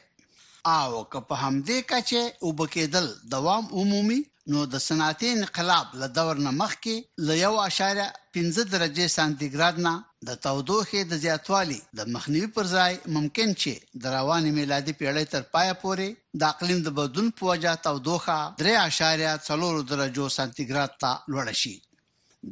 او 0.80 1.04
که 1.12 1.20
په 1.30 1.36
همدې 1.44 1.78
کچه 1.92 2.22
وبکېدل 2.48 3.06
دوام 3.36 3.64
عمومي 3.80 4.20
نو 4.52 4.60
د 4.74 4.76
صنعتي 4.88 5.30
انقلاب 5.38 5.88
له 6.02 6.08
دور 6.18 6.36
نه 6.46 6.52
مخکې 6.64 6.96
ل 7.28 7.30
یو 7.46 7.54
اشاره 7.70 8.06
15 8.38 8.66
درجه 8.74 9.06
سانتیګراد 9.18 9.76
نه 9.86 9.94
د 10.28 10.30
تودوخې 10.46 11.02
د 11.12 11.20
زیاتوالي 11.24 11.80
د 11.98 12.00
مخنیوي 12.16 12.50
پر 12.58 12.66
ځای 12.76 12.94
ممکن 13.16 13.50
چې 13.62 13.74
د 14.04 14.16
روان 14.18 14.44
میلادي 14.60 14.94
پیړۍ 15.00 15.26
تر 15.34 15.42
پایه 15.54 15.74
پورې 15.84 16.08
د 16.42 16.44
اقلیم 16.54 16.80
د 16.86 16.90
بدلون 17.00 17.28
په 17.38 17.42
وجه 17.52 17.74
تودوخه 17.88 18.38
3.4 18.64 19.86
درجه 19.94 20.26
سانتیګراد 20.38 20.92
ته 21.02 21.12
لوړ 21.32 21.48
شي 21.64 21.76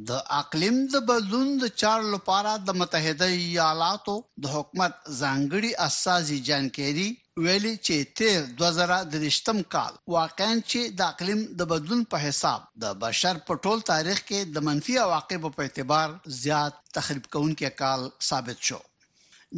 د 0.08 0.24
اقلیم 0.40 0.76
د 0.94 1.04
بدلون 1.10 1.46
د 1.62 1.74
چار 1.80 2.00
لپاره 2.14 2.52
د 2.68 2.78
متحده 2.80 3.26
ایالاتو 3.42 4.16
د 4.42 4.54
حکومت 4.56 4.94
ځانګړي 5.20 5.70
اساسي 5.88 6.38
جانکيري 6.48 7.10
ویلي 7.44 7.70
چې 7.86 7.94
تیر 8.18 8.38
2023م 8.60 9.58
کال 9.74 9.94
واقعا 10.12 10.52
چې 10.70 10.80
د 11.00 11.10
اقلیم 11.14 11.40
د 11.62 11.66
بدلون 11.72 12.02
په 12.14 12.20
حساب 12.26 12.60
د 12.84 12.94
بشر 13.02 13.40
په 13.48 13.56
ټول 13.66 13.78
تاریخ 13.90 14.18
کې 14.28 14.40
د 14.54 14.64
منفي 14.68 14.94
عواقب 15.02 15.42
په 15.56 15.60
اعتبار 15.66 16.14
زیات 16.42 16.74
تخریب 16.98 17.26
کونکي 17.36 17.70
کال 17.82 18.00
ثابت 18.28 18.58
شو 18.70 18.78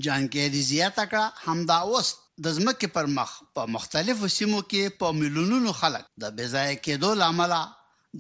جانګيري 0.07 0.63
زیاته 0.71 1.05
کړه 1.13 1.27
همدا 1.53 1.79
اوس 1.93 2.09
د 2.49 2.57
ځمکې 2.59 2.89
پر 2.97 3.07
مخ 3.21 3.31
په 3.61 3.69
مختلفو 3.77 4.27
سیمو 4.41 4.61
کې 4.73 4.83
په 5.05 5.19
ملیونونو 5.21 5.71
خلک 5.83 6.05
د 6.11 6.25
بېځای 6.41 6.75
کېدو 6.85 7.11
لامل 7.25 7.53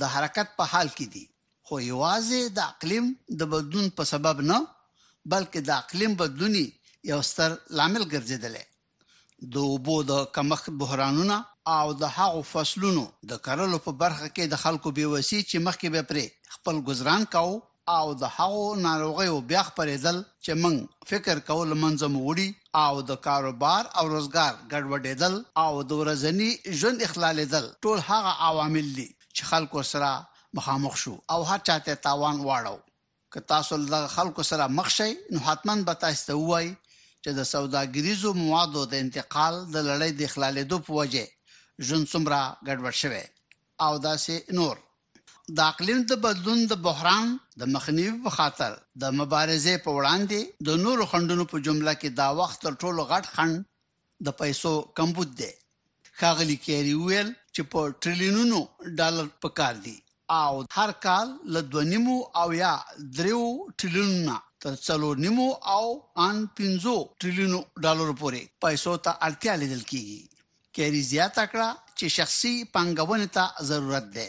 د 0.04 0.16
حرکت 0.16 0.48
په 0.62 0.76
حال 0.76 0.88
کې 0.96 1.06
دي 1.16 1.24
خو 1.70 1.74
یوازې 1.90 2.40
د 2.60 2.66
اقلیم 2.72 3.06
د 3.42 3.52
بدلون 3.58 3.86
په 4.00 4.10
سبب 4.14 4.36
نه 4.52 4.58
بلکې 5.32 5.60
د 5.72 5.78
اقلیم 5.82 6.12
بدلوني 6.26 6.66
یو 7.14 7.20
ستر 7.32 7.50
لامل 7.80 8.04
ګرځیدلی 8.14 8.66
د 9.52 9.56
اوبو 9.70 9.96
د 10.10 10.12
کمښت 10.34 10.70
بحرانونه 10.80 11.36
او 11.78 11.86
د 12.02 12.04
هغو 12.16 12.40
فصلونو 12.52 13.04
د 13.30 13.32
کرلو 13.46 13.78
په 13.86 13.90
برخه 14.02 14.28
کې 14.34 14.44
د 14.48 14.54
خلکو 14.64 14.88
بیوسی 14.96 15.40
چې 15.50 15.56
مخکې 15.66 15.88
به 15.94 16.02
پرې 16.10 16.24
خپل 16.54 16.76
گزاران 16.88 17.22
کاو 17.34 17.52
او 17.98 18.06
د 18.22 18.24
هغو 18.36 18.64
ناروغیو 18.86 19.36
بیا 19.50 19.62
خبرېدل 19.68 20.16
چې 20.44 20.52
موږ 20.62 20.76
فکر 21.10 21.36
کول 21.48 21.68
منځم 21.82 22.12
وړي 22.26 22.50
او 22.84 22.92
د 23.08 23.12
کاروبار 23.26 23.82
او 23.98 24.04
روزګار 24.14 24.52
ګډوډېدل 24.72 25.34
او 25.64 25.72
د 25.88 25.90
ورځني 26.02 26.50
ژوند 26.78 26.98
اخلالېدل 27.08 27.64
ټول 27.82 27.98
هغه 28.10 28.32
عوامل 28.48 28.86
دي 28.98 29.08
چې 29.36 29.42
خلکو 29.50 29.80
سره 29.92 30.10
مخامخ 30.56 30.94
شو 31.02 31.14
او 31.32 31.40
هر 31.50 31.60
چاته 31.68 31.92
تاوان 32.06 32.36
واړو 32.48 32.76
که 33.32 33.38
تاسو 33.52 33.74
له 33.92 34.00
خلکو 34.16 34.42
سره 34.50 34.64
مخ 34.78 34.88
شئ 34.96 35.12
نو 35.32 35.38
حتمان 35.48 35.78
به 35.86 35.94
تاسو 36.02 36.22
ته 36.28 36.34
وایي 36.50 36.72
چې 37.24 37.30
د 37.38 37.40
سوداګریزو 37.54 38.28
موادو 38.42 38.82
د 38.92 38.94
انتقال 39.04 39.54
د 39.74 39.76
لړۍ 39.88 40.10
د 40.20 40.22
خلالېدو 40.32 40.76
په 40.86 40.90
وجه 41.00 41.24
ژوند 41.86 42.04
څومره 42.12 42.38
ګډوډ 42.66 42.94
شوی 43.02 43.24
او 43.84 43.92
داسې 44.08 44.34
نور 44.58 44.76
د 45.56 45.58
اقلیم 45.72 46.00
د 46.06 46.12
بدلون 46.24 46.60
د 46.72 46.74
بحران 46.86 47.26
د 47.60 47.62
مخنیوي 47.74 48.14
په 48.26 48.30
خاطر 48.38 48.72
د 49.02 49.04
مبارزې 49.20 49.74
په 49.84 49.90
وړاندې 49.98 50.40
د 50.66 50.68
نورو 50.84 51.02
خندونو 51.10 51.44
په 51.52 51.56
جمله 51.66 51.92
کې 52.00 52.08
دا 52.20 52.28
وخت 52.40 52.58
تر 52.66 52.72
ټولو 52.82 53.00
غټ 53.12 53.24
خند 53.34 53.56
د 54.26 54.28
پیسو 54.40 54.72
کمبود 54.98 55.30
دی 55.40 55.52
خاغلی 56.20 56.56
کېری 56.66 56.94
ویل 57.06 57.28
چې 57.54 57.62
په 57.72 57.78
ټریلیونونو 58.02 58.58
ډالر 58.98 59.26
پکار 59.42 59.74
دي 59.86 59.96
او 60.42 60.52
هر 60.78 60.90
کال 61.04 61.26
له 61.54 61.60
2.5 61.76 62.08
او 62.40 62.48
یا 62.62 62.72
3 63.18 63.38
ټریلیونه 63.78 64.36
تر 64.64 64.74
څلور 64.86 65.14
نیمو 65.24 65.48
او 65.76 65.84
ان 66.26 66.36
500 66.60 66.96
ټریلیون 67.20 67.52
ډالر 67.84 68.08
پورې 68.20 68.40
پیسو 68.64 68.92
ته 69.04 69.10
اړتیا 69.26 69.54
لیدل 69.62 69.82
کیږي 69.90 70.20
کېری 70.74 71.02
زیاته 71.12 71.44
کړه 71.52 71.68
چې 71.98 72.06
شخصي 72.16 72.54
پانګونې 72.74 73.28
ته 73.36 73.44
ضرورت 73.70 74.06
ده 74.16 74.26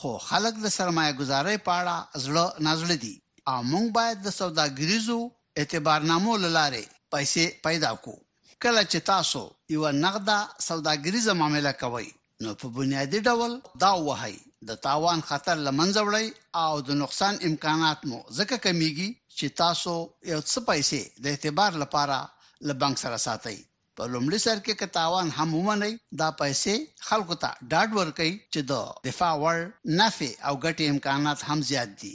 خو 0.00 0.10
خلک 0.28 0.54
د 0.62 0.66
سرمایه 0.78 1.12
گزارۍ 1.20 1.56
په 1.66 1.72
اړه 1.80 1.96
زړه 2.24 2.44
نازړه 2.66 2.96
دي 3.04 3.14
او 3.50 3.58
موږ 3.72 3.86
باید 3.98 4.16
د 4.26 4.36
سوداګریزو 4.40 5.18
اعتبارنامو 5.60 6.32
لاره 6.56 6.82
پیسې 7.12 7.44
پیدا 7.68 7.92
کو 8.04 8.14
کله 8.62 8.82
چې 8.90 8.98
تاسو 9.12 9.42
یو 9.74 9.84
نقده 10.04 10.38
سوداګریزه 10.70 11.32
معاملې 11.40 11.72
کوئ 11.84 12.08
نو 12.44 12.50
په 12.60 12.66
بنیادی 12.78 13.20
ډول 13.30 13.52
دا 13.84 13.90
وایي 14.08 14.38
د 14.68 14.70
تاوان 14.86 15.20
خطر 15.28 15.56
لمنځه 15.66 16.00
وړي 16.06 16.26
او 16.64 16.72
د 16.88 16.88
نقصان 17.02 17.34
امکانات 17.48 17.98
مو 18.08 18.18
ځکه 18.38 18.54
کمیږي 18.66 19.08
چې 19.38 19.46
تاسو 19.62 19.92
یو 20.32 20.40
څه 20.50 20.58
پیسې 20.70 21.02
د 21.22 21.24
اعتبار 21.32 21.70
لپاره 21.82 22.18
له 22.66 22.72
بانک 22.80 22.94
سره 23.04 23.18
ساتئ 23.26 23.58
په 23.96 24.02
لومړي 24.12 24.38
سر 24.46 24.56
کې 24.64 24.74
که 24.80 24.86
تاوان 24.98 25.28
هم 25.38 25.48
ومني 25.56 25.92
دا 26.20 26.28
پیسې 26.40 26.74
خلکو 27.08 27.34
ته 27.42 27.50
ډاډ 27.70 27.88
ورکړي 27.98 28.32
چې 28.52 28.60
د 28.70 28.72
دفاع 29.08 29.34
ور 29.42 29.58
نفع 30.00 30.32
او 30.48 30.52
ګټې 30.64 30.84
امکانات 30.94 31.38
هم 31.48 31.58
زیات 31.70 31.90
دي 32.02 32.14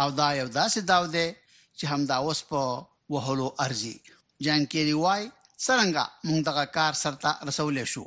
او 0.00 0.06
دا 0.20 0.28
یو 0.40 0.46
داسې 0.60 0.80
داو 0.90 1.04
دی 1.14 1.28
چې 1.78 1.84
هم 1.92 2.00
دا 2.10 2.16
اوس 2.26 2.40
په 2.50 2.60
وهلو 3.12 3.48
ارزي 3.64 3.96
جان 4.44 4.60
کیری 4.72 4.96
وای 5.04 5.22
څنګه 5.66 6.02
موږ 6.28 6.40
دغه 6.48 6.64
کار 6.76 6.92
سرته 7.02 7.30
رسولې 7.48 7.84
شو 7.92 8.04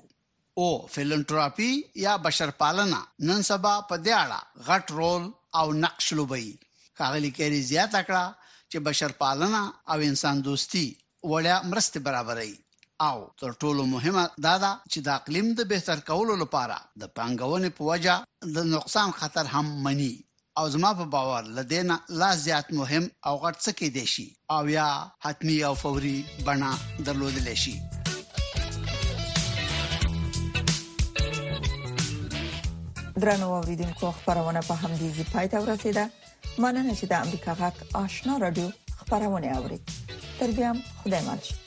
او 0.62 0.65
فلنټراپي 0.93 1.72
یا 2.06 2.13
بشرپالنه 2.28 3.00
نن 3.30 3.39
سبا 3.50 3.74
په 3.89 3.96
دیاړه 4.06 4.39
غټ 4.70 4.86
رول 5.00 5.24
او 5.62 5.65
نقش 5.84 6.08
لوبي 6.20 6.48
خاغلی 7.02 7.32
کېری 7.39 7.60
زیات 7.72 7.93
کړه 8.08 8.26
چې 8.72 8.78
بشرپالنه 8.88 9.60
او 9.93 9.98
انسان 10.10 10.36
دوستي 10.48 10.86
وړیا 11.34 11.58
مرسته 11.74 11.98
برابرې 12.06 12.52
او 13.10 13.17
تر 13.43 13.52
ټولو 13.65 13.84
مهمه 13.93 14.26
دا 14.48 14.56
ده 14.65 14.72
چې 14.91 15.00
د 15.10 15.13
اقلیم 15.17 15.48
د 15.60 15.70
بهتر 15.76 15.98
کولو 16.10 16.34
لپاره 16.43 16.78
د 17.04 17.13
پنګونې 17.17 17.70
په 17.80 17.93
وجه 17.93 18.58
د 18.58 18.67
نقصان 18.74 19.10
خطر 19.22 19.46
هم 19.56 19.65
مني 19.88 20.12
او 20.60 20.65
زما 20.74 20.91
په 21.00 21.06
باور 21.15 21.43
لدینا 21.62 21.96
لا 22.24 22.32
زیات 22.46 22.67
مهم 22.82 23.06
او 23.28 23.34
غټ 23.48 23.56
څه 23.65 23.72
کې 23.78 23.89
دي 23.96 24.06
شي 24.17 24.28
او 24.60 24.62
یا 24.80 24.89
حتمی 25.30 25.58
او 25.72 25.74
فوري 25.86 26.17
بڼه 26.52 26.72
درلودل 27.10 27.48
شي 27.65 27.76
درنو 33.21 33.47
اوریدونکو 33.56 34.08
خبرونه 34.17 34.60
په 34.69 34.73
همدې 34.82 35.08
ځای 35.15 35.25
پاتې 35.34 35.58
ورسیده 35.63 36.03
مننه 36.63 36.93
چې 36.99 37.06
د 37.08 37.13
امریکا 37.23 37.51
غک 37.62 37.75
آشنا 38.03 38.34
رادیو 38.45 38.67
خبرونه 38.99 39.47
اوري 39.58 39.80
تر 40.39 40.49
بیا 40.58 40.71
خدای 41.01 41.21
ماشه 41.27 41.66